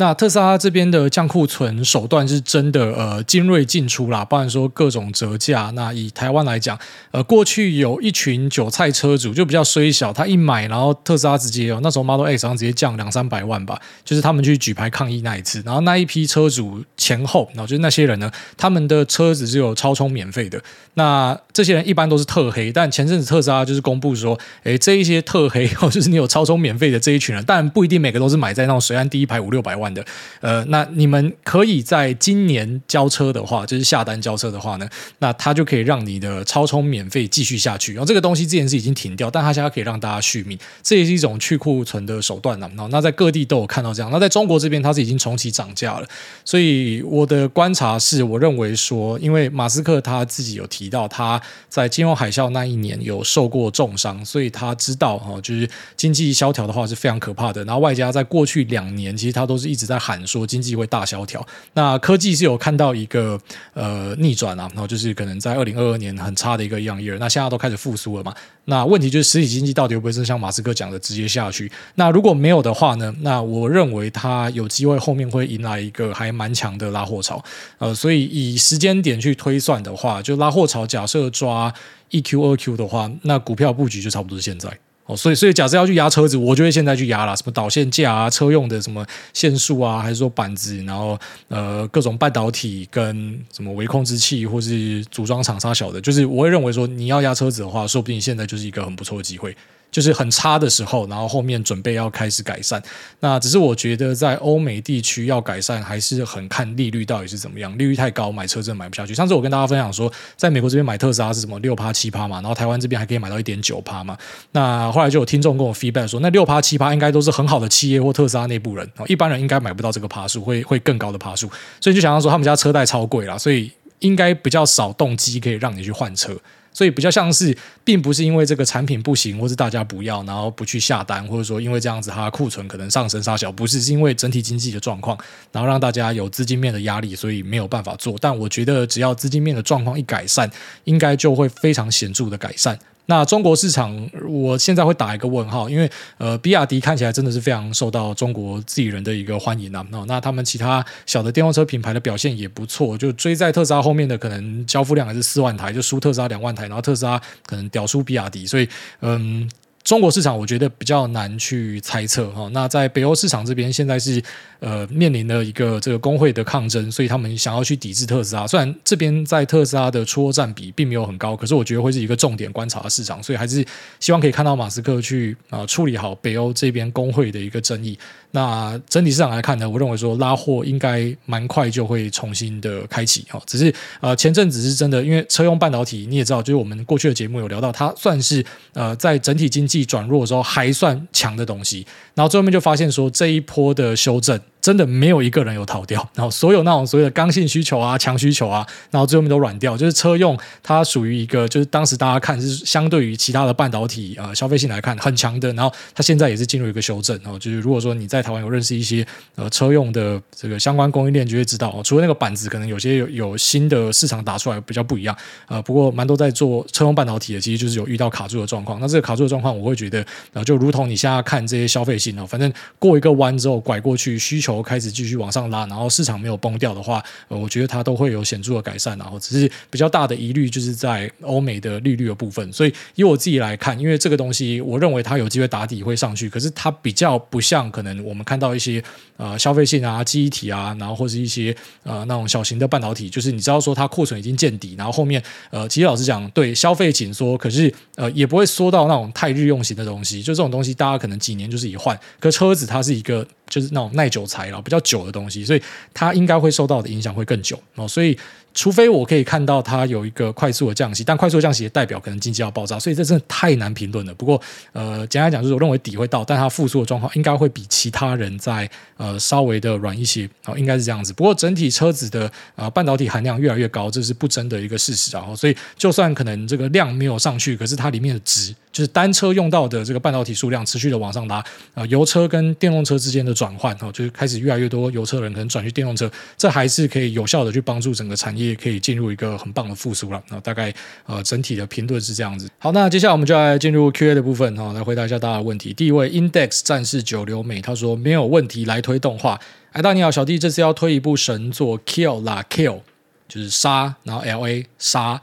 [0.00, 5.72] 那特斯拉这边的降库存手段是真的呃精锐尽出啦，包含说各种折价。
[5.74, 6.78] 那以台湾来讲，
[7.10, 15.60] 呃过去有一群韭菜车主就比较衰小，他一买然后特斯拉直接哦那时候 Model X 上直接降两三百万吧，就是他们去举牌抗议那一次。
[15.66, 20.62] 然后那一批车主前后，然后就是那些人呢，他们的车子是有超充免费的。
[20.94, 29.87] 那这些人一般都是特黑，但前阵子特斯拉就是公布说，诶这一些特黑哦， 就是你有超充免费的这一群人，但不一定每个都是买在那种水岸第一排五六百万。
[29.92, 30.04] 的
[30.40, 37.92] 呃，那你们可以在今年交车的话，就是下单交车的话呢，那它就可以让你的超充免费继续下去。
[37.94, 42.70] 然后这个东西之前是已经停掉，但它现在可以让大家续命，这也是一种去库存的手段了。
[42.90, 44.10] 那在各地都有看到这样。
[44.10, 46.06] 那在中国这边，它是已经重启涨价了。
[46.44, 57.64] 所以我的观察是，我认为说，因为马斯克他自己有提到，他在金融海啸那一年有受过重伤，所以他知道哈，就是经济萧条的话是非常可怕的。
[57.64, 63.38] 然后外加在过去两年，其实他都是一一直在喊说经济会大萧条，那科技是有看到一个
[63.74, 68.34] 呃逆转啊，然后就是可能在二零二二年很差的一个 year on year，那现在都开始复苏了嘛。
[68.64, 71.70] 那问题就是实体经济到底会不会是像马斯克讲的直接下去？
[71.94, 73.14] 那如果没有的话呢？
[73.20, 77.40] 那我认为它有机会后面会迎来一个还蛮强的拉货潮。
[77.78, 81.72] 呃，所以以时间点去推算的话，就拉货潮假设抓
[82.10, 84.76] 一 Q 二 Q 的话，那股票布局就差不多是现在。
[85.08, 91.18] 哦，所以所以假设要去压车子，我就会现在去压了，什么导线架啊、车用的什么线束啊，还是说板子，然后
[91.48, 99.56] 呃各种半导体跟什么微控制器或是组装厂商小的，就是我会认为说你要压车子的话，说不定现在就是一个很不错的机会。
[99.90, 102.82] 就是很差的时候，然后后面准备要开始改善。
[103.20, 107.72] 那只是我觉得在欧美地区要改善，还是很看利率到底是怎么样。
[107.78, 109.14] 利率太高，买车真的买不下去。
[109.14, 114.16] 上次我跟大家分享说，在美国这边买特斯拉是什么六趴七趴嘛，然后台湾这边还可以买到一点九趴嘛。
[114.52, 121.50] 那后来就有听众跟我 feedback 说，那六趴七趴应该都是很好的企业或特斯拉内部人，一般人应该买不到这个趴数，会会更高的趴数。
[121.80, 126.36] 所以就想要说，他们家车贷超贵啦，所以应该比较少动机可以让你去换车。
[126.78, 135.18] 所以比较像是，并不是因为这个产品不行，或是大家不要，然后不去下单，或者说因为这样子它库存可能上升杀小，不是，是因为整体经济的状况，
[135.50, 138.14] 然后让大家有资金面的压力，所以没有办法做。
[138.20, 140.48] 但我觉得只要资金面的状况一改善，
[140.84, 142.78] 应该就会非常显著的改善。
[143.10, 149.82] 那中国市场，我现在会打一个问号，因为呃，比亚迪看起来真的是非常受到中国自己人的一个欢迎啊。
[149.90, 158.68] 那那他们其他小的电动车品牌的表现也不错，就追在特斯拉后面的可能交付量还是四万台，就输特斯拉两万台，然后特斯拉可能屌输比亚迪，所以
[159.00, 159.48] 嗯。
[159.88, 162.46] 中国市场我觉得比较难去猜测哈。
[162.52, 164.22] 那在北欧市场这边，现在是
[164.60, 168.46] 呃面临了一个这个工会的抗争，所以他们想要去抵制特斯拉。
[168.46, 173.64] 虽然这边在特斯拉的出货占比并没有很高，可是我觉得会是一个重点观察的市场，所以还是
[173.98, 177.98] 希望可以看到马斯克去啊、处理好北欧这边工会的一个争议。
[178.30, 183.40] 那整体市场来看呢，我认为说拉货应该蛮快就会重新的开启哈。
[183.46, 191.86] 只是呃前阵子是真的，因为车用半导体你也知道，就是我们过去的节目有聊到，它算是呃在整体经济转弱的时候还算强的东西。
[192.14, 194.40] 然后最后面就发现说这一波的修正。
[194.60, 199.76] 真的没有一个人有逃掉，然后所有那种所谓的刚性需求啊、强需求啊，然后最后面都软掉。
[199.76, 207.18] 就是车用，它属于一个，就是当时大家看是相对于其他的半导体啊、消费性来看很强的，然后它现在也是进入一个修正。
[207.22, 215.16] 然后就是如果说你在台湾有认识一些呃车用的这个相关供应链，就会知道哦，除了那个板子可能有些有有新的市场打出来比较不一样、
[215.48, 218.80] 呃，不过蛮多在做车用半导体的，其实就是有遇到卡住的状况。
[218.80, 225.28] 那这个卡住的状况，我会觉得啊、呃，就如同你现在看这些消费性哦，反正过一个弯之后拐过去，需求开始继续往。
[225.28, 228.96] 上拉，然后市场没有崩掉的话，呃，我觉得它都会有显著的改善。
[228.96, 232.50] 然后只是比较大的疑虑，就是在欧美的利率的部分。
[232.50, 238.82] 所以以我自己来看，因为这个东西，我认为它有机会打底会上去，可是它比较不像可能我们看到一些
[239.18, 250.22] 呃消费性啊、记忆体啊，然后或是一些呃那种小型的半导体，就是你知道说它库存已经见底，然后后面呃，其实老实讲，对消费紧缩，可是呃也不会缩到那种太日用型的东西。
[250.22, 251.98] 就这种东西，大家可能几年就是一换。
[252.18, 253.26] 可车子它是一个。
[253.48, 258.18] 就是那种耐久材料，比较久的东西，所以它应该会受到的影响会更久哦，所以。
[258.54, 264.12] 除非我可以看到它有一个快速的降息，但快速降息也代表可能经济要爆炸，所以这真的太难评论了。
[264.14, 264.40] 不过，
[264.72, 271.12] 呃，简单讲就是我认为底会到，但它复苏的状况应该会比其他人在呃稍微的软一些，哦，应该是这样子。
[271.12, 275.24] 不过整体车子的呃半导体含量越来越高，这是不争的一个事实啊。
[275.36, 288.47] 所以就算可能这个量没有上去，可是它里面的值，就是单车用到的这个半导体数量持续的往上拉，啊、呃，油车跟电动车之间的转换，哦，就是开始越来越多油车人可能转去电动车，这还是可以有效的去帮助整个产业。
[288.48, 290.72] 也可以进入一个很棒的复苏了，那大概
[291.06, 292.48] 呃整体的评论是这样子。
[292.58, 295.72] 好，那接下来我们就来进入 Q&A 的部分哈，来回答一下大家的问题。
[295.72, 299.38] 第一位 Index 战士九流美他说没有问题，来推动画。
[299.72, 302.80] 哎，大你好，小弟这次要推一部神作 Kill 啦 Kill，
[303.28, 305.20] 就是杀，然后 L A 杀。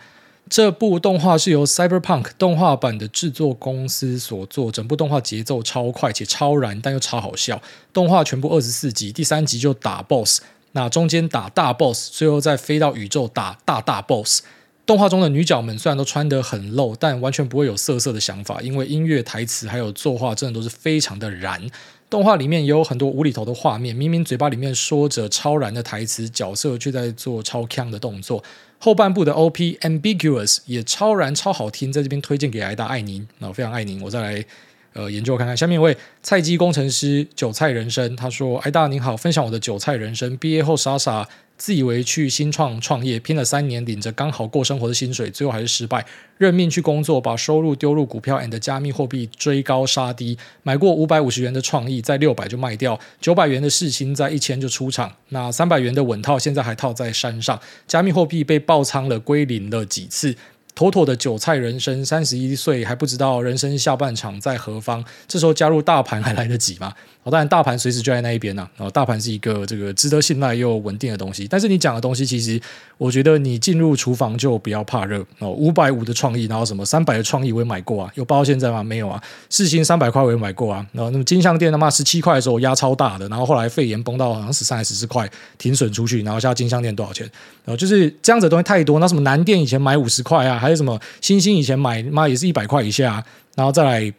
[0.48, 7.60] 这部动画是由 Cyberpunk 动画版的制作公司所做，整部动画节奏超快且超燃，但又超好笑。
[7.92, 10.42] 动画全部二十四集，第三集就打 BOSS。
[10.76, 14.44] 那中间打大 boss，最后再飞到宇宙打大大 boss。
[14.86, 21.66] 动画中的女角们虽然都穿得很露，但完全不会有色色的想法，因为音乐、台词还有作画真的都是非常的燃。
[22.10, 28.44] 动画里面也有很多无厘头的画面，明明嘴巴里面说着超燃的台词，角色却在做超强的动作。
[28.78, 34.46] 后半部的 OP Ambiguous 也超燃超好听，在这边推荐给挨大爱您，那我非常爱您，我再来。
[34.96, 35.56] 呃，研究看看。
[35.56, 40.36] 下面一位菜鸡工程师韭菜人生，他说：“哎，大家好，分享我的韭菜人生。
[40.38, 41.28] 毕业后傻傻
[41.58, 46.06] 自以为去新创创业，拼了三年，领着刚好过生活的薪水，最后还是失败，
[46.38, 60.34] 认命去工作，把收入丢入股票 and 加密货币，追高杀低，买过五百五十元的创意，在六百就卖掉，九百元的世芯在一千就出场，那三百元的稳套现在还套在山上，加密货币被爆仓了，归零了几次。”
[60.76, 66.94] 妥妥的韭菜人生，三十一岁还不知道人生下半场在何方，这时候加入大盘还来得及吗？
[67.24, 68.70] 哦，当然大盘随时就在那一边呢。
[68.78, 71.48] 哦，大盘是一个这个值得信赖又稳定的东西。
[71.48, 72.62] 但是你讲的东西，其实
[72.98, 75.50] 我觉得你进入厨房就不要怕热哦。
[75.50, 78.84] 五百五的创意，然后什么三百的创意我也买过啊，有包到现在吗？
[78.84, 79.20] 没有啊。
[79.50, 80.86] 四星三百块我也买过啊。
[80.92, 87.26] 然后那么金像电他妈十七块的时候压超大的，然后后来肺炎崩到好像十三还是十四块停损出去，然后现在金像电多少钱？
[87.64, 89.00] 然后就是这样子的东西太多。
[89.00, 90.60] 那什么南电以前买五十块啊？
[90.66, 93.24] 还有什么欣兴以前买妈也是一百块以下，
[93.56, 94.12] 然后再来，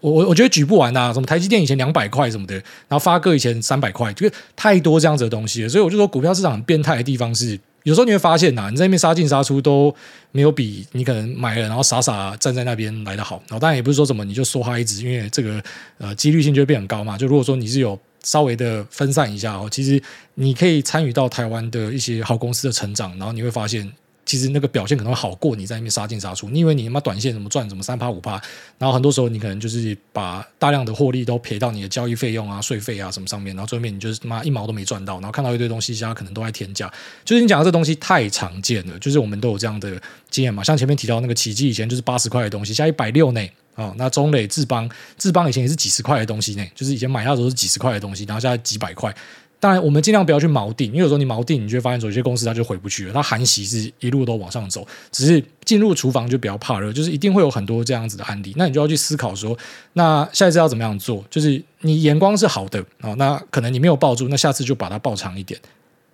[0.00, 9.94] 我我我觉得举不完呐、啊，什么台积电以前两百块什么的，然后发哥以前三百块，就是太多这样子的东西了，所以我就说股票市场很变态的地方是，有时候你会发现呐，你在那边杀进杀出都
[10.32, 15.62] 没有比你可能买了然后傻傻站在那边来得好，然后当然也不是说什么你就梭哈一直，因为这个
[15.96, 20.00] 呃几率性就会变很高嘛，就如果说你是有稍微的分散一下哦，其实
[20.34, 23.90] 你可以参与到台湾的一些好公司的成长，然后你会发现。
[24.26, 28.32] 其实那个表现可能会好过你在那边杀进杀出，你以为你他妈短线怎么赚怎么三趴五趴，
[28.76, 36.92] 然后很多时候你可能就是把大量的获利都赔到你的交易费用啊、税费啊什么上面，然后最后面你就是他妈一毛都没赚到，然后看到一堆东西，现在可能都在天价。
[37.24, 40.64] 就是你讲的这东西太常见了，就是我们都有这样的经验嘛。
[40.64, 43.40] 像前面提到那个奇迹以前就是八十块的东西，现在一百六呢。
[43.76, 49.14] 哦，那中磊智邦智邦以前也是几十块的东西呢，就是以前买那时候是几十块的东西，然后现在几百块。
[49.58, 53.12] 当然，我们尽量不要去锚定，因为有时候你锚定，你就会发现有些公司它就回不去了。
[53.12, 58.52] 它寒息是一路都往上走，只是进入厨房就比较怕热，就是一定会有很多这样子的案例。
[58.56, 59.56] 那你就要去思考说，
[59.94, 61.24] 那下一次要怎么样做？
[61.30, 65.58] 就是你眼光是好的啊，那可能你没有抱住，那下次就把它抱长一点。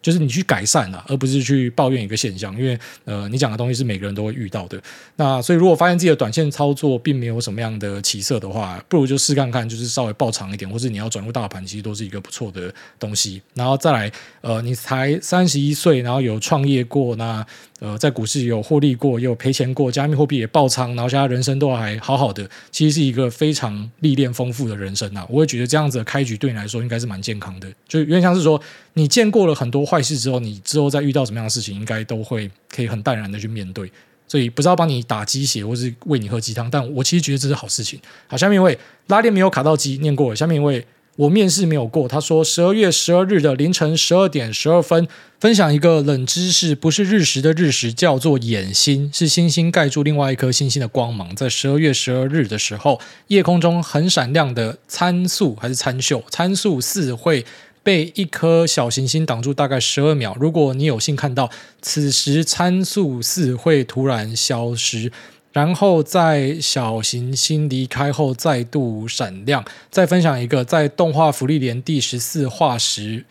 [0.02, 4.78] 就是你去改善了，而不是去抱怨一个现象，因为呃，你讲的东西是每个人都会遇到的。
[5.16, 13.40] 那所以如果发现自己的短线操作并没有什么样的起色的话，不如就试看看，就是稍微抱长一点，或是你要转入大盘，其实都是一个不错的东西。
[13.54, 14.10] 然后再来，
[14.40, 17.46] 呃，你才三十一岁，然后有创业过，那。
[17.82, 25.26] 呃，在股市有获利过，也有赔钱过，加密货币也爆仓，然后现在人生都还好好的，其实是一个非常历练丰富的人生呐。
[25.28, 28.60] 我会觉得这样子的开局对你来说应该是蛮健康的，就有点像是说
[28.92, 33.90] 你见过了很多坏事之后，你之后再遇到什么样的事情，应该都会可以很淡然的去面对。
[34.28, 37.98] 所以不知道帮你打鸡血，或是喂你喝鸡汤，但我其实觉得这是好事情。
[38.28, 40.36] 好，下面一位拉链没有卡到鸡，念过了。
[40.36, 40.86] 下面一位。
[41.22, 45.06] 我面试没有过，他说十二月十二日的凌晨十二点十二分，
[45.38, 51.34] 分享一个冷知识，不是日食的日食，叫做掩星，是星星盖住另外一颗星星的光芒。
[51.36, 57.44] 在十二月十二日的时候，夜空中很闪亮的参宿还是参宿，参宿四会
[57.84, 60.36] 被一颗小行星挡住，大概十二秒。
[60.40, 61.48] 如果你有幸看到，
[61.80, 65.12] 此时参宿四会突然消失。
[65.52, 69.64] 然后在小行星离开后再度闪亮。
[69.90, 73.24] 再分享一个在动画《福利莲》第十四话时，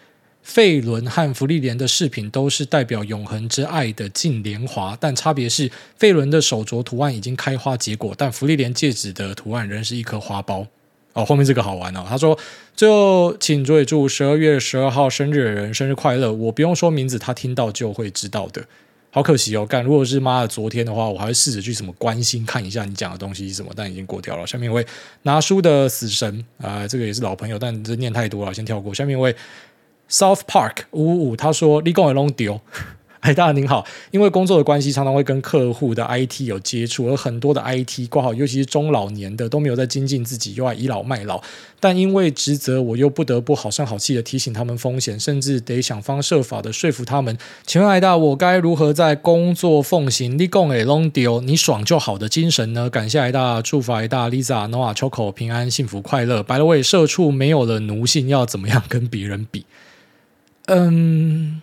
[0.44, 10.66] 费伦和芙莉莲的饰品都是代表永恒之爱的金莲华，但差别是费伦的手镯图案已经开花结果，但芙莉莲戒指的图案仍是一颗花苞。
[11.14, 12.06] 哦，后面这个好玩哦。
[12.08, 12.38] 他说
[12.74, 16.32] ：“最后，请佐野祝十二月十二号生日的人生日快乐。
[16.32, 18.64] 我不用说名字，他听到就会知道的。”
[19.14, 19.84] 好可惜哦，干！
[19.84, 24.48] 如果是妈的昨天的话，我还会试着去什么关心看一下你讲的东西什么，但已经过掉了。
[24.48, 24.88] 下面一位
[25.24, 28.94] 拿书的死神啊、这个也是老朋友，但这念太多了，先跳过。
[28.94, 29.36] 下面一位
[30.10, 32.48] South Park 五五五，他说你讲的拢对。
[33.22, 41.40] 哎，大家您好，因为工作的关系，常常会跟客户的 IT 有接触，而很多的 IT 挂号，尤其是中老年的，都没有在精进自己，又爱倚老卖老。
[41.80, 47.38] 但因为职责，我又不得不好声好气的提醒他们风险，甚至得想方设法的说服他们。
[47.68, 52.90] 请问艾大，我该如何在工作奉行你讲的拢对，你爽就好的精神呢？
[52.90, 56.42] 感谢艾大，祝福艾大、Lisa、Noa、Choco 平安、幸福、快乐。
[56.42, 59.68] By the way，社畜没有了奴性，要怎么样跟别人比？
[60.66, 61.62] 嗯。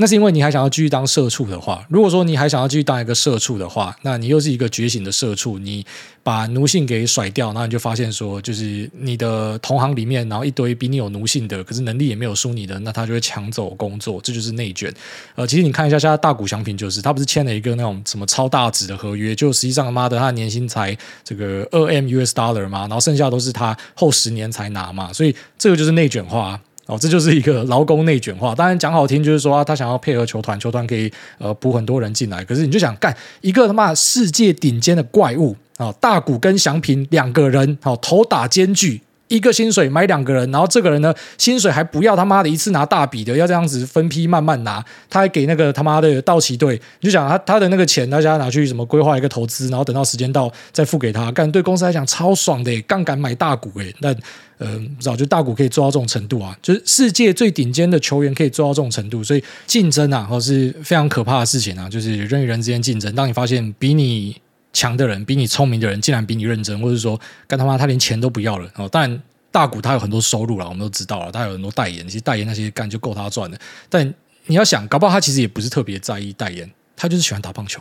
[0.00, 5.84] 那是因为你还想要继续当社畜的话，如果说你还想要继续当一个社畜的话，那你又是一个觉醒的社畜，你
[6.22, 14.94] 把奴性给甩掉，那你就发现说，就是你的同行里面，然后一堆比你有奴性的，可是能力也没有输你的，那他就会抢走工作，这就是内卷。
[15.34, 26.60] 呃，其实你看一下，现在大股祥平就是他不是签了一个那种什么超大值的合约，就实际上他妈的他的年薪才这个二 M US dollar 嘛，然后剩下都是他后十年才拿嘛，所以这个就是内卷化。
[26.88, 28.54] 哦，这就是一个劳工内卷化。
[28.54, 32.42] 当然讲好听就是说，他想要配合球团，球团可以呃补很多人进来。
[32.42, 39.02] 可是你就想干一个他妈世界顶尖的怪物啊，大谷跟祥平两个人，好头打兼具。
[39.28, 44.84] 一个薪水买两个人，然后这个人呢，薪水还不要他妈的一次拿大笔的，要这样子分批慢慢拿。
[45.08, 51.30] 他还给那个他妈的道奇队，你就想他他的那个钱，大家拿去什么规划一个投资，然后等到时间到再付给他。
[51.32, 53.94] 干对公司来讲超爽的，杠杆买大股诶。
[54.00, 54.16] 但
[54.58, 63.14] 呃，不知道就大股可以做到这种程度啊，就是世界最顶尖的球员可以做到这种程度，所以竞争啊，或是非常可怕的事情啊，就是人与人之间竞争。
[63.14, 64.36] 当你发现比你
[64.72, 68.88] 强的人比你聪明的人竟然比你认真，或者说干他妈他连钱都不要了哦。
[68.88, 73.58] 当然大谷他有很多收入了，我们都知道了，他有很多代言，其实代言那些干就够他赚的。
[73.88, 74.14] 但
[74.46, 77.80] 你要想，搞不好他其实也不是特别在意代言，他就是喜欢打棒球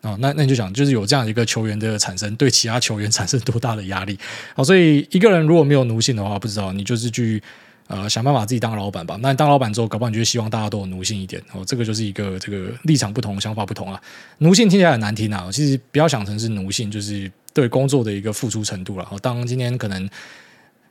[0.00, 0.16] 哦。
[0.20, 4.18] 那那你就想，就是有这样一个球员的产生，对其他球员产生多大的压力？
[4.54, 7.42] 好，所以一个人如果没有奴性的话，不知道你就是去。
[7.92, 9.18] 呃，想办法自己当老板吧。
[9.20, 11.62] 那你当老板之后，搞不好你就希望大家都有奴性一点哦。
[11.64, 14.00] 这个就是一个这个立场不同，想法不同啊。
[14.38, 19.06] 奴性听起来很难听啊，其实不要想成是奴性，就是对工作的一个付出程度了。
[19.10, 20.08] 哦，当今天可能。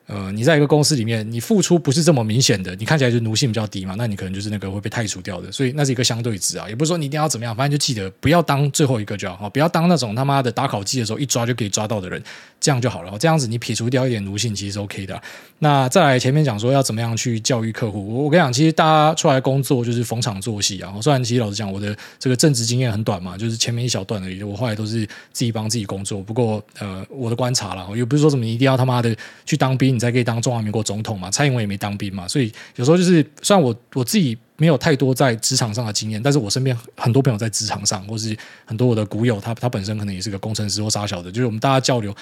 [0.08, 12.22] 呃，你在一个公司里面，你付出不是这么明显的，你看起来就奴性比较低嘛，那你可能就是那个会被汰除掉的，所以那是一个相对值啊，也不是说你一定要怎么样，反正就记得不要当最后一个就好，不要当那种他妈的打考绩的时候一抓就可以抓到的人，
[12.60, 13.18] 这样就好了。
[13.18, 15.22] 这样子你撇除掉一点奴性，其实是 OK 的。
[15.60, 20.94] 那再来前面讲说要怎么样去教育客户，我跟你讲，其实大家出来工作就是逢场作戏啊。
[21.02, 26.22] 虽然其实老实讲，我的这个正职经验很短嘛，就是前面一小段而已，我后来都是自己帮自己工作。
[26.22, 42.16] 不过呃，我的观察啦，又不是说什么你一定要他妈的去当兵，你才可以当中华民国总统嘛，蔡英文也没当兵嘛，所以有时候就是，虽然我我自己没有太多在职场上的经验，但是我身边很多朋友在职场上，或是很多我的股友，他他本身可能也是个工程师或傻小的，就是我们大家交流，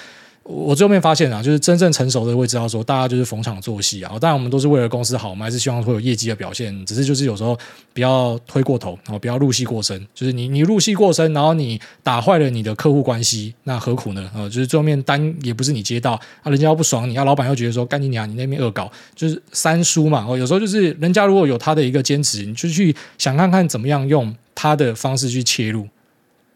[0.50, 4.10] 我最后面发现啊，就是真正成熟的会知道说，大家就是逢场作戏啊。
[4.20, 6.84] 当然，我们都是为了公司好，我们还是希望会有业绩的表现。
[6.84, 7.56] 只是就是有时候
[7.94, 10.04] 不要推过头，然后不要入戏过深。
[10.12, 14.28] 就是你你入戏过深，然后你打坏了你的客户关系，那何苦呢？
[14.34, 20.26] 呃，就是最后面单也不是你接到啊，人家要不爽你，啊，老板又觉得说干你娘，你那边恶搞，就是三输嘛。
[20.28, 25.86] 哦，有时候就是人家如果有他的一个坚持，你就去想看看怎么样用他的方式去切入。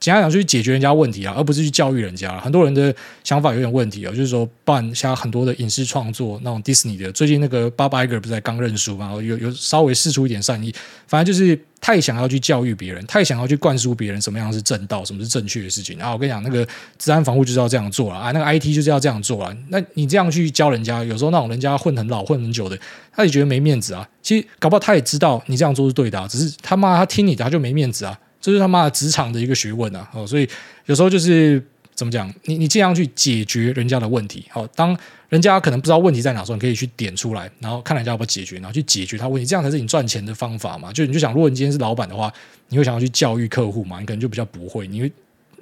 [0.01, 2.39] 简单讲，去解决人家问题啊，而不是去教育人家。
[2.41, 10.75] 很多人的想法有点问题啊，就是说办像很多的影视创作，那种迪士尼的，最近那个 Bob Iger 不是才刚认输嘛，有有稍微试出一点善意，
[11.07, 15.97] 反正就是太想要去教育别人，太想要去灌输别人什么样是正道，什么是正确的事情。
[15.97, 16.67] 然后我跟你讲，那个
[16.99, 19.57] 治安防护就是要这样做了啊，那个 IT 就是要这样做了。
[19.69, 22.79] 那你这样去教人家，有时候那种人家混很老、混很久的，
[23.11, 24.07] 他也觉得没面子啊。
[24.23, 28.19] 其实搞不好他也知道你这样做是对的啊，只是他妈他听你的，他就没面子啊。
[28.45, 30.07] 这是他妈的职场的一个学问啊！
[30.13, 30.47] 哦，所以
[30.85, 31.63] 有时候就是
[31.95, 34.45] 怎么讲，你你尽量去解决人家的问题。
[34.51, 34.95] 好，当
[35.31, 40.93] 人家可能不知道问题在哪时候，你可以去点出来，然后看人家要不要解决，然后去解决他问题，这样才是你赚钱的方法嘛。
[40.93, 42.31] 就你就想，如果你今天是老板的话，
[42.69, 43.99] 你会想要去教育客户嘛？
[43.99, 45.11] 你可能就比较不会，你会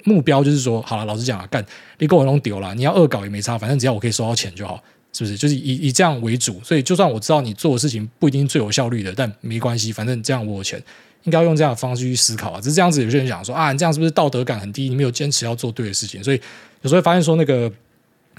[0.03, 1.65] 目标就是说，好了，老实讲啊，干
[1.99, 5.37] 你给我弄丢了，你要恶搞也没差，反正只要我可以收到钱就好，是不是？
[5.37, 6.59] 就是以以这样为主。
[6.61, 10.83] 所以就算我知道你做的事情不一定最有效率的，但没关系，反正这样我有钱。
[11.23, 14.89] 应该用这样的方式去思考啊，只是这样子，有些人讲说啊，你这样是不是道德感很低？
[14.89, 16.37] 你没有坚持要做对的事情，所以
[16.81, 17.71] 有时候会发现说那个。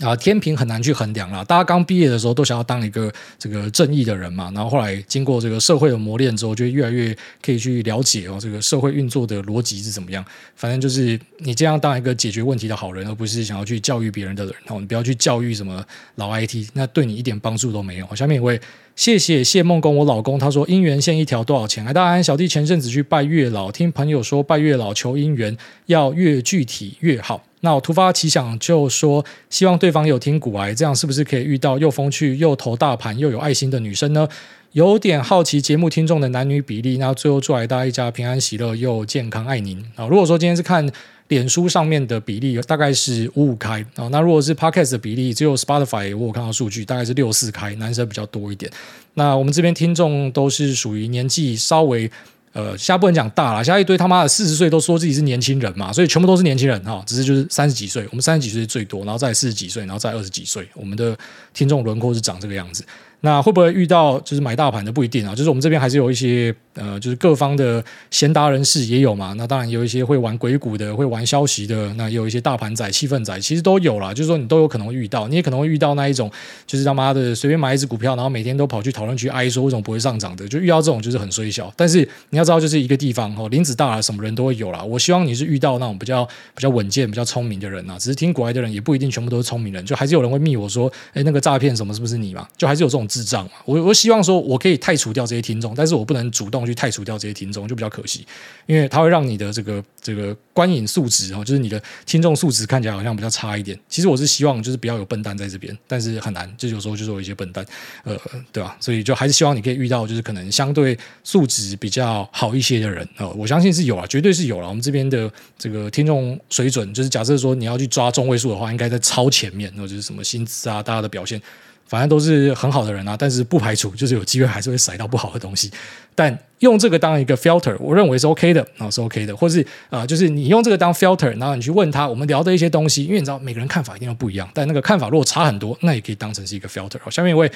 [0.01, 1.45] 啊，天平很难去衡量啦。
[1.45, 10.25] 大家刚毕业的时候都想要当一个这个正义的人嘛，然后后来经过这个社会的磨练之后，就越来越可以去了解哦，这个社会运作的逻辑是怎么样。
[10.57, 14.81] 反正就是你这样当一个解决问题的好人，而不是想要去教育别人的人哦。
[14.81, 15.81] 你不要去教育什么
[16.17, 18.17] 老 IT，那对你一点帮助都没有。
[18.17, 18.61] 下面一位，
[18.97, 21.85] 谢谢谢梦工，我老公他说姻缘线一条多少钱？
[21.85, 27.43] 哎，大安小弟前阵子去拜月老，听朋友说拜月老求姻缘要越具体越好。
[27.61, 34.29] 那我突发奇想，就说希望对方有听骨癌，这样是不是可以遇到又风趣又投大盘又有爱心的女生呢？
[34.73, 36.97] 有点好奇节目听众的男女比例。
[36.99, 40.07] 那最后祝大家一家平安喜乐又健康，爱您啊！
[40.07, 40.89] 如果说今天是看
[41.35, 44.09] 脸书上面的比例，大概是五五开啊。
[44.13, 48.71] 那如果是 Podcast 的比例，只有 Spotify 我有看到数据，大概是六四开，男生比较多一点。
[49.15, 52.11] 那我们这边听众都是属于年纪稍微。
[52.55, 61.19] 呃，现在不能讲大了，现在一堆他妈的四十岁都说自己是年轻人嘛，所以全部都是年轻人哈，只是就是三十几岁，我们三十几岁最多，然后再四十几岁，然后再二十几岁，我们的
[61.53, 62.85] 听众轮廓是长这个样子。
[63.25, 69.33] 那会不会遇到就是买大盘的不一定啊，就是我们这边还是有一些呃，就是各方的闲达人士也有嘛。
[69.39, 74.13] 那当然有一些会玩鬼谷的，会玩消息的，那也有一些大盘仔、气氛仔，其实都有啦。
[74.13, 76.31] 就是说你都有可能会遇到，你也可能会遇到那一种，
[76.67, 81.73] 就是他妈的随便买一只股票，然后每天都跑去讨论区哀说为什么不会上涨的，就遇到这种就是很衰小。
[81.77, 84.85] 但是你要知道，就是一个地方哦，林子大了，什么人都会有啦。
[84.85, 87.97] 我希望你是遇到那种比较比较稳健、比较聪明的人啊。
[87.99, 92.47] 只是听国外的人也不一定全部都是聪明人，就还是有人会密我说，哎，那个诈骗什么是不是你嘛？
[92.59, 93.51] 就还是有这种智障嘛。
[93.65, 93.95] 我我。
[93.95, 98.27] 希望说，我可以汰除掉这些听众，但是我不能主动去汰除掉这些听众，就比较可惜，
[98.67, 103.79] 因为它会让你的这个这个观影素质哦，就是你的听众素质看起来好像比较差一点。
[103.89, 107.65] 其实我是希望就是不要有笨蛋在这边，但是很难，就有时候就是有一些笨蛋，
[108.03, 108.15] 呃，
[108.53, 108.77] 对吧？
[108.79, 114.69] 所以就还是希望你可以遇到就是可能相对素质比较好一些的人，我相信是有啊，绝对是有了。
[114.69, 121.41] 我们这边的这个听众水准，就是假设说你要去抓中位数的话，应该在超前面，那就是什么薪资啊，大家的表现。
[121.87, 125.71] 反正都是很好的人啊，但是不排除就是有机会还是会筛到不好的东西。
[126.15, 129.37] 但用这个当一个 filter，我认为是 OK 的啊，是 OK 的。
[129.37, 129.61] 或是
[129.91, 136.99] 啊、呃，就是你用这个当 filter，然后你去问他我们聊的一些东西，因为你知道每个人看法一定都不一样，但那个看法如果差很多，那也可以当成是一个 filter。
[137.03, 137.51] 好，下面一位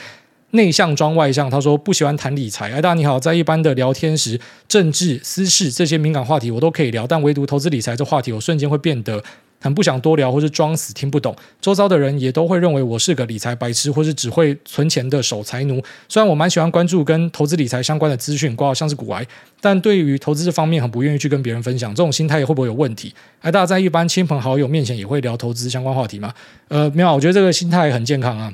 [0.50, 2.70] 内向装外向，他说不喜欢谈理财。
[2.72, 9.22] 哎，大家你好，在一般的聊天时，政治、私事这些敏感话题我都可以聊，但唯独投资理财这话题，我瞬间会变得。
[9.60, 11.34] 很不想多聊，或是装死听不懂。
[11.60, 15.82] 周遭的人也都会认为我是个理财白痴，或是只会存钱的守财奴。
[16.08, 19.26] 虽然我蛮喜欢关注跟投资理财相关的资讯，挂像是股癌，
[19.60, 21.94] 但对于投资这方面很不愿意去跟别人分享。
[21.94, 23.12] 这种心态会不会有问题？
[23.40, 26.32] 哎，大家在一般亲朋好友面前也会聊投资相关话题吗？
[26.68, 28.52] 呃，没有，我觉得这个心态很健康啊。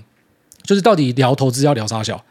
[0.63, 2.25] 就是到底聊投资要聊啥小？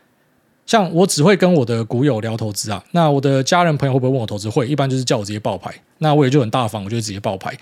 [0.65, 4.49] 像我只会跟我的股友聊投资啊，那我的家人朋友会不会问我投资？
[4.49, 5.71] 会，一般就是叫我直接报牌。
[6.00, 7.54] 那我也就很大方，我就直接报牌。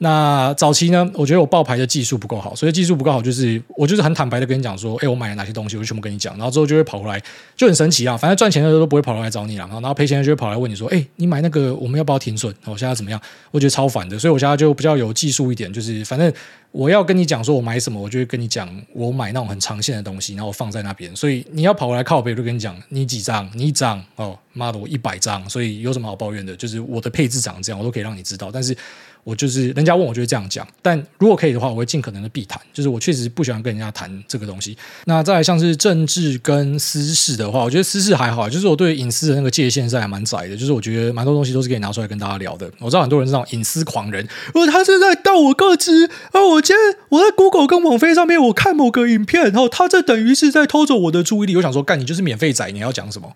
[0.00, 7.20] 那早期呢，我觉得我报牌的技术不够好，所以技术不够好，就是我就是很坦白的跟你讲说，哎，我买了哪些东西，我就全部跟你讲，然后之后就会跑过来，
[7.56, 8.16] 就很神奇啊。
[8.16, 12.54] 反正赚钱的时候都不会跑来找你了，然后赔钱就会跑来问你说，哎，你买那个我们要不要停损？
[12.66, 13.20] 我现在怎么样？
[13.50, 16.32] 我觉得超烦的，所以我现在就比较有技术一点，就是反正
[16.70, 21.14] 我要跟你讲说我买什么，我就会跟你讲我买那种很长线的东西，然后我放在那边。
[21.16, 23.50] 所以你要跑过来靠北，我就跟你讲，你几张？
[23.52, 24.38] 你一张哦。
[24.58, 26.54] 妈的，我一百张，所以有什么好抱怨的？
[26.56, 28.50] 就是我的配置长这样，我都可以让你知道。
[28.52, 28.76] 但是
[29.24, 30.66] 我就是人家问我就会这样讲。
[30.82, 32.60] 但如果可以的话，我会尽可能的避谈。
[32.72, 34.76] 就是我确实不喜欢跟人家谈这个东西。
[35.04, 40.56] 那再来像是政治跟私事的话，我觉得私事还好，就是我对隐私的那个界限是还蛮窄的。
[40.56, 42.70] 就是我觉得蛮多东西都是可以拿出来跟大家聊的。
[42.78, 46.42] 我知道很多人是那种隐私狂人，呃，他是在盗我个资啊！
[46.42, 51.56] 我今天我在 Google 跟网飞上面我看某个影片，然后他这等于是在偷走我的注意力。
[51.56, 53.30] 我想说，干你就是免费仔，你要讲什么？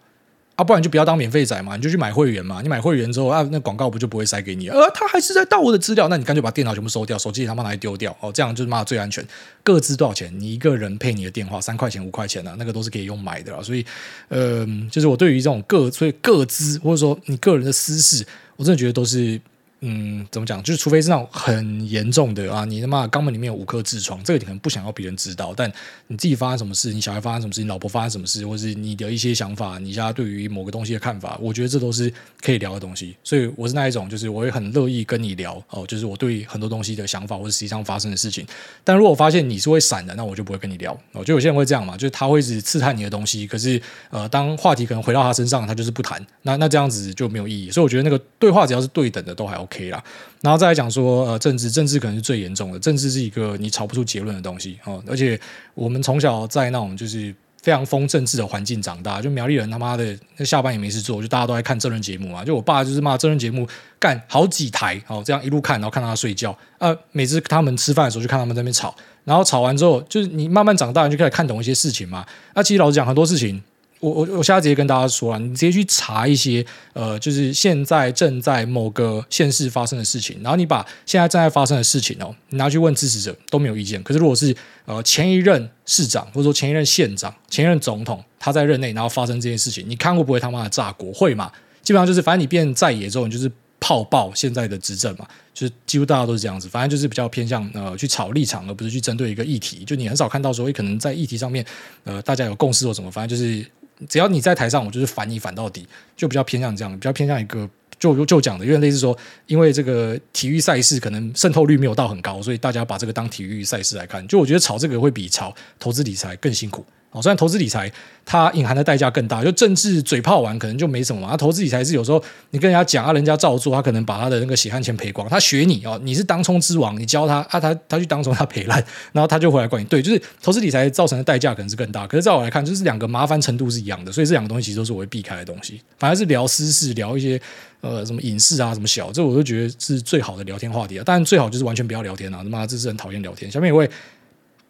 [0.55, 2.61] 啊，不然就不要当免费仔嘛，你就去买会员嘛。
[2.63, 4.69] 你买会员之后啊，那广告不就不会塞给你？
[4.69, 9.27] 呃，他还是在盗我的资料，那你干脆把电脑全部收掉，手机他妈拿来丢掉哦，这样就是妈最安全。
[9.63, 10.33] 各资多少钱？
[10.39, 13.63] 你一个人配你的电话三块钱五块钱啊，那个都是可以用买的啦。
[13.63, 13.85] 所以，
[14.29, 18.27] 嗯，就是我对于这种各所以各资或者说你个人的私事，
[18.57, 19.41] 我真的觉得都是。
[19.85, 20.63] 嗯，怎么讲？
[20.63, 25.53] 就是除非是那种很严重的啊，你他妈肛门里面有五颗痔疮，这个你可能不想要别人知道。
[25.57, 25.71] 但
[26.07, 33.17] 你自己发生什么事，你小孩发生什么事，你老婆发生什么事，或是你的一些想法，你家对于某个东西的看法，我觉得这都是可以聊的东西。
[33.25, 38.47] 所以我是那一种，就是我会很乐意跟你聊哦，就是我对很多东西的想法，或者实际上发生的事情。
[38.85, 40.93] 但如果发现你是会闪的，那我就不会跟你聊。
[41.11, 46.25] 我觉得有些人会这样嘛，就是他会一直刺探你的东西，可是呃，当话题可能回到他身上，他就是不谈。
[46.43, 47.71] 那那这样子就没有意义。
[47.71, 50.03] 所以我觉得那个对话只要是对等的，都还 OK 可以啦。
[50.41, 52.79] 然后再来讲说，呃，政治，政治可能是最严重的。
[52.79, 55.03] 政治是一个你吵不出结论的东西哦。
[55.07, 55.41] 而且
[55.75, 62.45] 我们从小在那种就是非常疯政治的环境长大，就苗栗人他妈的，那下班也没事做，就大家都在看政论节目啊。
[62.45, 63.67] 就我爸就是骂政论节目
[63.99, 66.57] 干好几台哦，这样一路看，然后看到他睡觉。
[66.79, 68.95] 呃，每次他们吃饭的时候，就看他们在那边吵。
[69.25, 72.27] 然后吵完之后，就是你慢慢长大，你就开始看懂一些事情嘛。
[72.55, 73.63] 那其实老实讲，很多事情。
[74.03, 84.03] 我我我现在直接跟大家说了，你直接去查一些呃，就是现在正在某个县市发生的事情，然后你把现在正在发生的事情哦，你拿去问支持者都没有意见。
[84.03, 84.53] 可是如果是
[84.87, 91.13] 呃前一任市长或者说前一任县长、前一任总统他在任内，然后发生这件事情，你看过不会他妈的炸国？
[91.13, 91.53] 会嘛？
[91.85, 93.49] 基本上就是反正你变在野之后，你就是
[93.79, 95.25] 炮爆现在的执政嘛，
[95.55, 96.69] 就是几乎大家都是这样子。
[96.69, 99.85] 反正就是比较偏向呃去炒立场，而不是去针对一个议题。
[99.85, 101.65] 就你很少看到说，可能在议题上面
[102.03, 103.65] 呃大家有共识或什么，反正就是。
[104.09, 105.87] 只要你在台上，我就是反你反到底，
[106.17, 114.27] 就比较偏向这样，比较偏向一个就就讲的，因为类似说，因为这个体育赛事可能渗透率没有到很高，所以大家把这个当体育赛事来看。
[114.27, 116.85] 就我觉得炒这个会比炒投资理财更辛苦。
[117.13, 117.93] 哦，虽然投资理财
[118.25, 121.37] 它隐含的代价更大，就政治嘴炮完可能就没什么嘛。
[121.37, 125.29] 投资理财是有时候你跟人家讲啊，人家照做，他可能把他的那个血汗钱赔光。
[125.29, 128.83] 他学你哦，你是当冲之王，你教他啊，他他去当冲他赔烂，
[129.13, 129.85] 然后他就回来怪你。
[129.85, 132.07] 对，就是投资理财造成的代价可能是更大。
[132.07, 135.83] 可是在我来看，就是两个麻烦程度是一样的，所以这两个东西其实都是我会避开的东西。
[135.99, 137.39] 反而是聊私事，聊一些
[137.83, 141.05] 呃什么隐私啊，什么小，这我都觉得是最好的聊天话题啊。
[141.05, 143.51] 当然最好就是完全不要聊天啊，他妈这是很讨厌聊天。
[143.51, 143.91] 下面一位。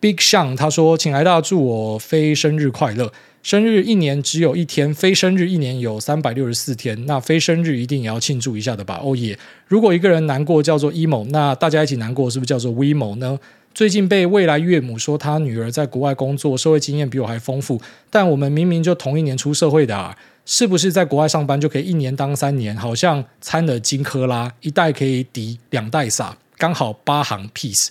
[0.03, 3.13] Big Sean 他说：“请来大祝我飞生日快乐！
[3.41, 9.01] 生日一年只有一天，飞生日一年有三百六十四天，那飞生日一定也要庆祝一下的吧？
[9.01, 9.39] 哦耶！
[9.69, 13.39] 如果一个人难过叫做 emo，那大家一起难过是不是叫做 WeMo 呢？
[13.73, 17.81] 最近被未来岳母说他女儿在国外工作，社会经验比我还丰富，
[18.11, 22.77] 但我们明明就同一年出社会的啊，是不是在国外上班就可以一年当三年？
[22.77, 27.91] 好像参了金科拉，一代可以抵两代撒，刚好八行 peace。”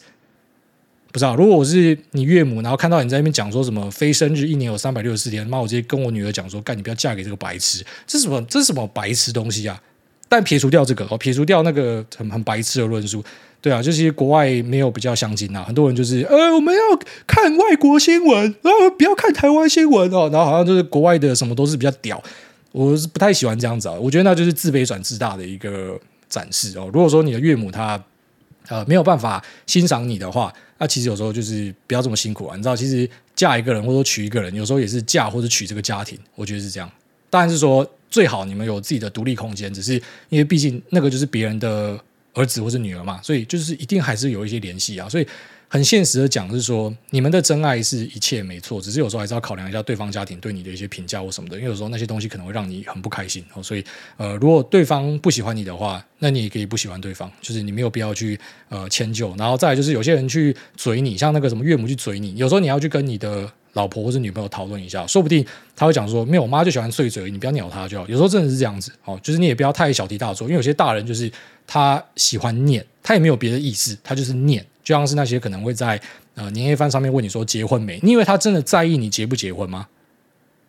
[1.11, 8.41] 不知道，如果我是你岳母，然后看到你在那边讲说什么非生日一年有三百六十四天，妈，我直接跟我女儿讲说，干你不要嫁给这个白痴，这什么？
[8.49, 9.81] 这什么白痴东西啊？
[10.29, 13.21] 但撇除掉这个，哦，撇除掉那个很很白痴的论述，
[13.59, 16.81] 对啊，就是国外没有比较相近啊，很多人就是呃，我们要
[17.27, 22.23] 看外国新闻，然后不要看台湾新闻哦，然后好像就是国外的什么都是比较屌，
[22.71, 25.99] 我是不太喜欢这样子啊，我觉得那就是自卑转自大的一个
[26.29, 26.89] 展示哦。
[26.93, 28.01] 如果说你的岳母她
[28.71, 32.55] 呃没有办法欣赏你的话，那、其实有时候就是不要这么辛苦啊！
[32.55, 36.89] 你知道，其实嫁一个人或者娶一个人，有时候也是嫁或者娶这个家庭，我觉得是这样。
[37.29, 41.99] 当然是说最好你们有自己的独立空间，只是因为毕竟那个就是别人的
[42.33, 45.27] 儿子或者女儿嘛，所以就是一定还是有一些联系啊，所以。
[45.73, 53.41] 很现实的讲，是说你们的真爱是一切没错，只是有时候还是要考量一下对方家庭对你的一些评价或什么的，因为有时候那些东西可能会让你很不开心。
[53.53, 53.85] 哦所以，
[54.17, 59.33] 呃，如果对方不喜欢你的话，那你也可以不喜欢对方，就是你没有必要去呃迁就。
[59.37, 68.05] 然后再来就是有些人去嘴你，像那个什么岳母去嘴你，有时候你要去跟你的老婆或者女朋友讨论一下，说不定他会讲说，没有，我妈就喜欢碎嘴，你不要鸟她就好。
[68.09, 71.31] 有时候真的是这样子哦，就是你也不要太小题大做，因为有些大人就是
[71.65, 74.65] 他喜欢念，他也没有别的意思，他就是念。
[74.91, 75.99] 就像是那些可能会在
[76.35, 77.97] 呃年夜饭上面问你说结婚没？
[78.03, 79.87] 你以为他真的在意你结不结婚吗？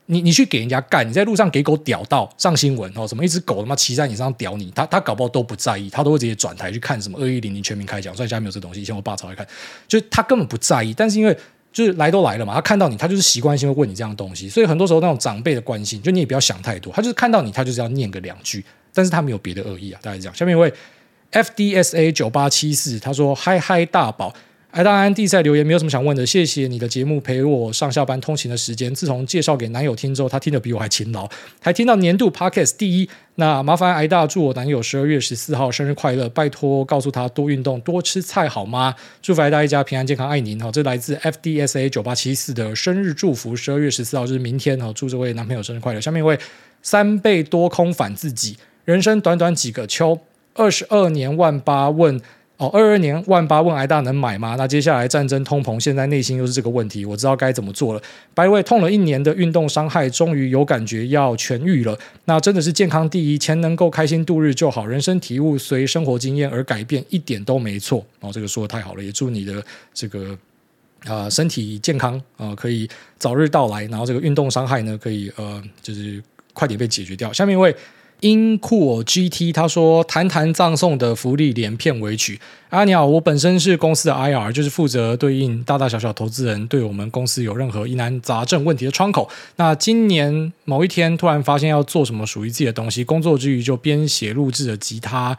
[0.06, 8.80] 你你去给人家干，你在路上给狗屌到上新闻哦，什么一只狗他妈骑在你身上屌你，他他搞不好都不在意，他都会直接转台去看什么二一零零全民开讲，所以家没有这东西。
[8.80, 9.46] 以前我爸超爱看，
[9.88, 11.36] 就是他根本不在意，但是因为
[11.72, 14.48] 就是来都来了嘛，他看到你，他就是习惯性会问你这样的东西。
[14.48, 20.00] 所以很多时候那种长辈的关心，就你也不要想太多，他就是看到你，他就是要念个两句，但是他没有别的恶意啊。
[20.02, 20.34] 大概这样。
[20.34, 20.72] 下面一位
[21.32, 24.34] FDSA 九八七四，他说：“嗨嗨大宝。”
[24.72, 28.94] 艾大安地赛留言没有什么想问的，谢谢你的节目陪我上下班通勤的时间。
[28.94, 31.28] 自从介绍给男友听之后，他听得比我还勤劳，
[31.60, 33.06] 还听到年度 Podcast 第一。
[33.34, 38.94] 那麻烦艾大祝我男友十二月十四号生日快乐，拜托告诉他多运动多吃菜好吗？
[39.20, 40.58] 祝福艾大一家平安健康，爱您。
[40.58, 44.78] 哈，这来自 FDSA 九八七四的生日祝福，十二月十四号就是明天。
[44.80, 46.00] 哈，祝这位男朋友生日快乐。
[46.00, 46.38] 下面一位
[46.80, 48.56] 三倍多空反自己，
[48.86, 50.18] 人生短短几个秋，
[50.54, 52.20] 二十二年万八问。
[52.58, 54.54] 哦，二二年万八问挨大能买吗？
[54.56, 58.00] 那接下来战争通膨，现在内心又是这个问题，我知道该怎么做了。
[58.34, 61.98] 白位痛了一年的运动伤害，终于有感觉要痊愈了。
[62.26, 64.86] 那真的是健康第一，钱能够开心度日就好。
[64.86, 68.04] 人生体悟随生活经验而改变，一点都没错。
[68.20, 69.60] 哦，这个说的太好了，也祝你的
[69.92, 70.38] 这个
[71.06, 72.88] 啊、身体健康啊、可以
[73.18, 73.82] 早日到来。
[73.86, 76.22] 然后这个运动伤害呢，可以呃就是
[76.52, 77.32] 快点被解决掉。
[77.32, 77.74] 下面一位。
[78.22, 82.40] 英酷 GT 他说：“谈谈葬送的福利连片尾曲。
[82.70, 89.28] 啊，你好，我本身是公司的 IR，就是负责对应大大小小投资人对我们公司有任何疑难杂症问题的窗口。
[89.56, 95.36] 那今年某一天突然发现要做什么属于自己的东西，工作之余就编写录制了吉他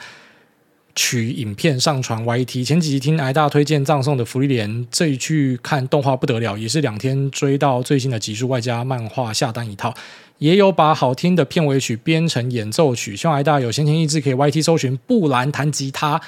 [0.93, 2.65] 曲影片上传 YT。
[2.65, 9.93] 前几集听挨大推荐葬送的福利连，这一去看动画不得了，也是两天追到最新的集数，外加漫画下单一套。”
[10.39, 16.19] 也有把好听的片尾曲编成演奏曲，希望大家有闲情逸致可以 YT 搜寻布兰弹吉他，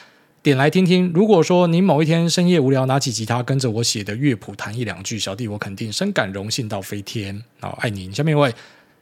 [0.41, 1.11] 点来听听。
[1.13, 7.43] 如果说您某一天深夜无聊，拿起吉他跟着我写的乐谱弹一两句，小弟我肯定深感荣幸到飞天。
[7.59, 8.13] 好，爱您。
[8.13, 8.53] 下面一位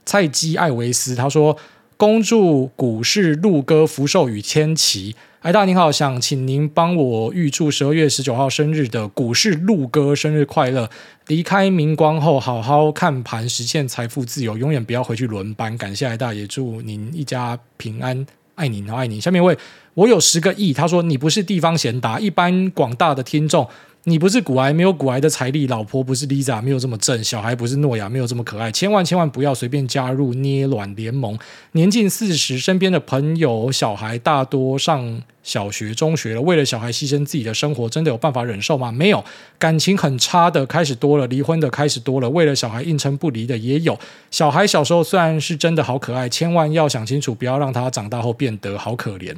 [0.06, 1.58] 菜鸡艾维斯，他说
[1.98, 10.90] ：“恭祝股市陆哥福寿与千奇。”艾大您好，想请您帮我预祝十二月十九号生日的股市陆哥生日快乐！
[11.28, 15.78] 离开明光后，好好看盘，实现财富自由，永远不要回去轮班。
[15.78, 18.26] 感谢艾大，也祝您一家平安，
[18.56, 19.20] 爱您，爱您。
[19.20, 19.58] 下面一位，
[19.96, 20.72] 我有十个亿。
[20.72, 23.68] 他说你不是地方贤达，一般广大的听众。
[24.06, 28.70] 你不是股癌，没有股癌的财力；老婆不是 Lisa，没有这么正；小孩不是诺亚，没有这么可爱。
[28.70, 31.40] 千万千万不要随便加入捏卵联盟。
[31.72, 38.92] 年近四十，身边的朋友小孩大多上小学、中学了，为了小孩牺牲自己的生活，真的有办法忍受吗？
[38.92, 39.24] 没有。
[39.58, 43.98] 感情很差的开始多了，离婚的开始多了，为了小孩硬撑不离的也有。
[44.30, 49.34] 小孩小时候虽然是真的好可爱，千万要想清楚，不要让他长大后变得好可怜。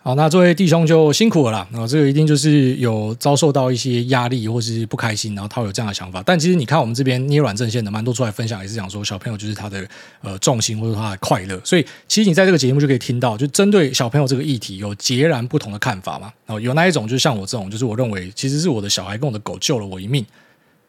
[0.00, 1.68] 好，那这位弟兄就辛苦了啦。
[1.70, 6.22] 然后这个一定就是有遭受到一些压力或是不开心，然后他有这样的想法。
[6.24, 9.86] 但其实你看，我们这边捏软阵线的蛮多出来分享，也是讲说小朋友就是他的
[10.22, 11.60] 呃重心或者他的快乐。
[11.64, 16.32] 所以其实你在这个节目就可以听到，就针对小朋友这个议题有截然不同的看法嘛。
[16.46, 20.24] 然后有那一种就是像我这种，就是我认为其实是我的小孩跟我的狗救了我一命，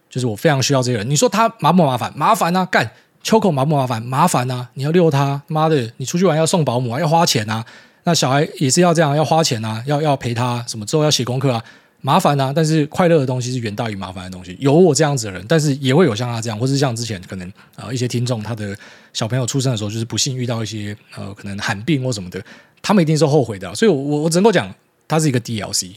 [0.09, 1.09] 就是我非常需要这个人。
[1.09, 2.13] 你说他麻不麻烦？
[2.15, 2.63] 麻烦啊！
[2.65, 2.89] 干
[3.23, 4.01] 秋口麻不麻烦？
[4.01, 4.69] 麻烦啊！
[4.75, 7.65] 你要遛他，妈的，你出去玩要送保姆啊，要花钱啊。
[8.03, 11.63] 那小孩也是要这样，要花钱啊，要要陪他什么之后要写功课啊，
[12.01, 12.51] 麻烦啊。
[12.55, 14.57] 但是快乐的东西是远大于麻烦的东西。
[14.59, 18.75] 有我这样子的人，但是也会有像他这样，或是像之前可能啊、一些听众，他的
[19.13, 22.41] 小朋友出生的时候就是不幸遇到一些呃可能罕病或什么的，
[22.81, 23.75] 他们一定是后悔的。
[23.75, 24.73] 所以我，我我只能够讲，
[25.07, 25.91] 它是一个 DLC，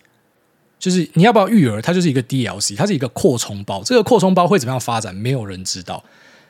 [0.78, 3.82] 就是你要不要育儿，它就是一个 DLC，它是一个扩充包。
[3.84, 6.02] 这个扩充包会怎么样发展，没有人知道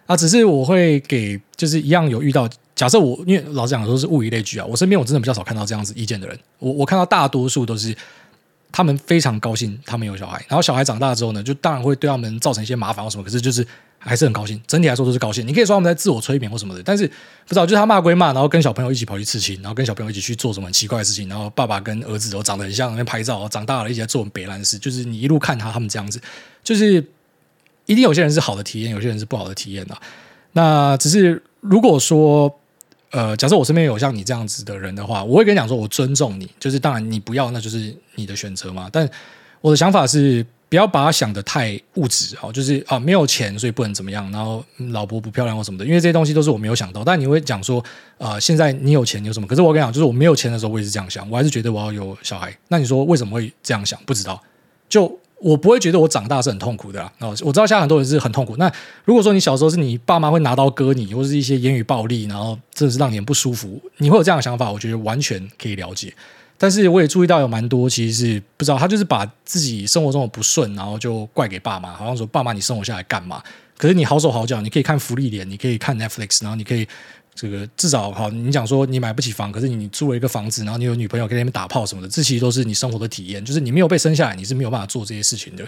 [0.07, 0.17] 啊。
[0.17, 2.49] 只是我会给，就是一样有遇到。
[2.83, 6.37] 假设我，因为老实讲说是物以类聚啊，我身边我真的比较少看到这样子意见的人。
[6.59, 7.97] 我我看到大多数都是
[8.73, 13.65] 他们非常高兴他们有小孩，然后小孩长大之后呢，就当然会对他们造成一些麻烦或什么，可是就是
[14.01, 14.61] 还是很高兴。
[14.67, 15.47] 整体来说都是高兴。
[15.47, 26.21] 你可以说他们在自我催眠或什么的，但是不知道就是他骂归骂，然后跟小朋友一起跑去刺青，然后跟小朋友一起去做什么奇怪的事情，然后爸爸跟儿子都长得很像，那边拍照，长大了一起在做很北兰事，就是你一路看他他们这样子，
[26.65, 26.97] 就是
[27.87, 29.97] 一定有些人是好的体验，有些人是不好的体验的。
[30.55, 32.59] 那只是如果说。
[33.13, 38.89] 呃，假设我身边有像你这样子的人的话，我会跟你讲说，我尊重你，就是当然你不要，那就是你的选择嘛。
[38.91, 39.09] 但
[39.61, 47.05] 我的想法是，不要把它想得太物质哦，就是啊，没有钱所以不能怎么样，然后老婆不漂亮或什么的，因为这些东西都是我没有想到。
[47.05, 47.79] 但你会讲说，
[48.17, 49.47] 啊、呃，现在你有钱有什么？
[49.47, 52.57] 可是我跟你讲，就是我没有钱的时候，我也是这样想，我还是觉得我要有小孩。
[52.69, 54.01] 那你说为什么会这样想？
[54.07, 54.43] 不知道，
[54.89, 55.19] 就。
[55.43, 57.13] 我不会觉得我长大是很痛苦的啊！
[57.19, 58.57] 哦，我知道现在很多人是很痛苦。
[58.59, 58.73] 那
[59.05, 66.15] 如果说你小时候是你爸妈会拿刀割你，或是一些言语暴力，然后真的是让你很不舒服，你会有这样的想法，我觉得完全可以了解。
[66.57, 73.43] 但是我也注意到有蛮多其实是不知道，他就是把自己生活中的不顺，然后就怪给爸妈，好像说爸妈你生活下来干嘛？
[73.77, 76.87] 可是你好手好脚，你可以看福利点，你可以看 Netflix，然后你可以。
[77.35, 83.45] 这个至少好，你讲说你买不起房，可是你租了一个房子，然后你有女朋友跟那边打炮什么的，这其实都是你生活的体验。
[83.45, 85.67] 就是你没有被生下来，你是没有办法做这些事情的。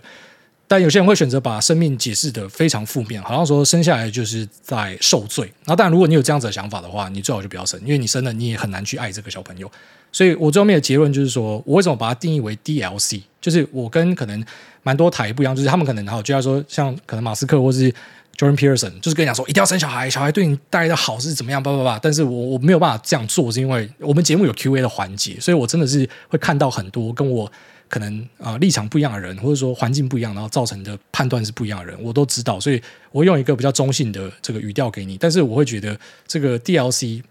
[0.67, 5.45] 但有些人会选择把生命解释得非常负面，好像说生下来就是在受罪。
[5.65, 9.71] 然后当然，如果你有这样子的想法的话，你最好就不要生，因为你生了你也很难去爱这个小朋友。
[10.11, 13.21] 所以我最后面的结论就是说，我为什么把它定义为 DLC？
[13.43, 14.43] 就是我跟可能
[14.83, 17.93] 蛮多台不一样，就是他们可能好，就像说像可能马斯克或是
[18.37, 21.99] Jordan Peterson，就是跟你讲说一定要生小孩，小孩对你带来的好是怎么样，叭叭叭。
[22.03, 27.51] 但是我我没有办法这样做，是因为我们节目有 Q&A 的环节，所以我真的是会看到很多跟我
[27.89, 32.82] 可能啊、立场不一样的人，或者说环境不一样，然后造成的判断是不一样的人，我都知道，所以
[33.12, 35.16] 我用一个比较中性的这个语调给你。
[35.16, 37.22] 但是我会觉得这个 DLC。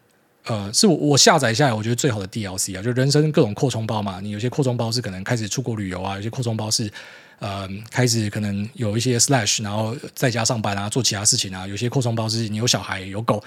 [0.46, 4.20] 呃，是我我下载下来，我觉得最好的 DLC 啊，就人生各种扩充包嘛。
[4.20, 6.92] 你有些扩充包是可能开始出国旅游啊，有些扩充包是
[7.44, 11.68] 呃开始可能有一些 slash，然后在家上班啊，做其他事情啊。
[11.68, 13.44] 有些扩充包是你有小孩有狗，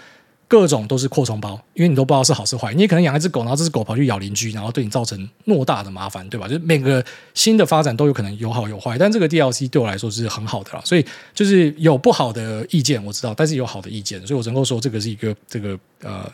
[0.47, 2.74] 各种都是扩充包，因为你都不知道是好是坏。
[2.74, 6.47] 你也可能养一只狗，然后这只狗跑去咬邻居，然后对你造成偌大的麻烦，对吧？
[6.47, 10.82] 就是每个新的发展都有可能有好有坏，但这个 DLC 对我来说是很好的啦。
[10.84, 16.30] 所以就是有不好的意见我知道，但是有好的意见，所以我能够说这个是一个这个呃。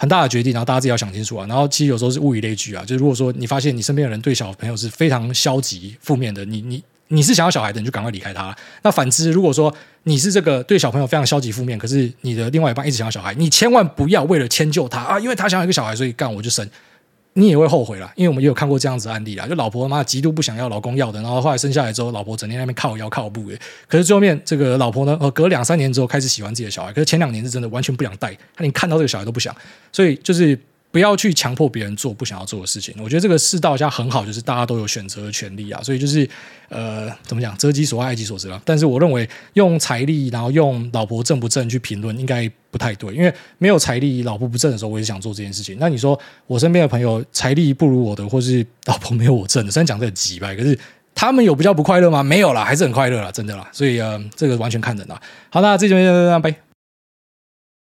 [0.00, 1.46] 很大的决定，然后大家自己要想清楚啊。
[1.46, 8.56] 然后其实有时候是物以类聚啊，就是如果说你发现你身边的人对小朋友是非常消极、负面的，你你你是想要小孩的，你就赶快离开他。
[8.80, 9.70] 那反之，如果说
[10.04, 16.66] 你是这个对小朋友非常消极、负面，可是你的另外一半一直想要小孩，你千万不要为了迁就他啊，因为他想要一个小孩，所以干我就生。
[17.34, 29.54] 你也会后悔啦，因为我们也有看过这样子案例啦，就老婆妈极度不想要老公要的，然后后来生下来之后，老婆整天在那边靠腰靠步的，可是最后面这个老婆呢，呃，隔两三年之后开始喜欢自己的小孩，可是前两年是真的完全不想带，他连看到这个小孩都不想，
[29.92, 30.58] 所以就是。
[30.92, 32.94] 不要去强迫别人做不想要做的事情。
[32.98, 35.80] 我觉得这个世道下很好，就是大家都有选择的权利啊。
[35.82, 36.28] 所以就是
[36.68, 38.60] 呃，怎么讲，择己所爱，爱己所择啊。
[38.64, 43.14] 但是我认为用财力，然后用老婆正不正去评论，应该不太对。
[43.14, 45.76] 因为没有财力，老婆不正的时候，我也想做这件事情。
[45.78, 50.76] 那你说我身边的朋友财力不如我的，或是老婆没有我正的，虽然讲这很直白，可是
[51.14, 52.22] 他们有比较不快乐吗？
[52.22, 53.68] 没有啦，还是很快乐啦，真的啦。
[53.72, 55.20] 所以呃，这个完全看人啦。
[55.50, 56.69] 好，那这就先这样，拜。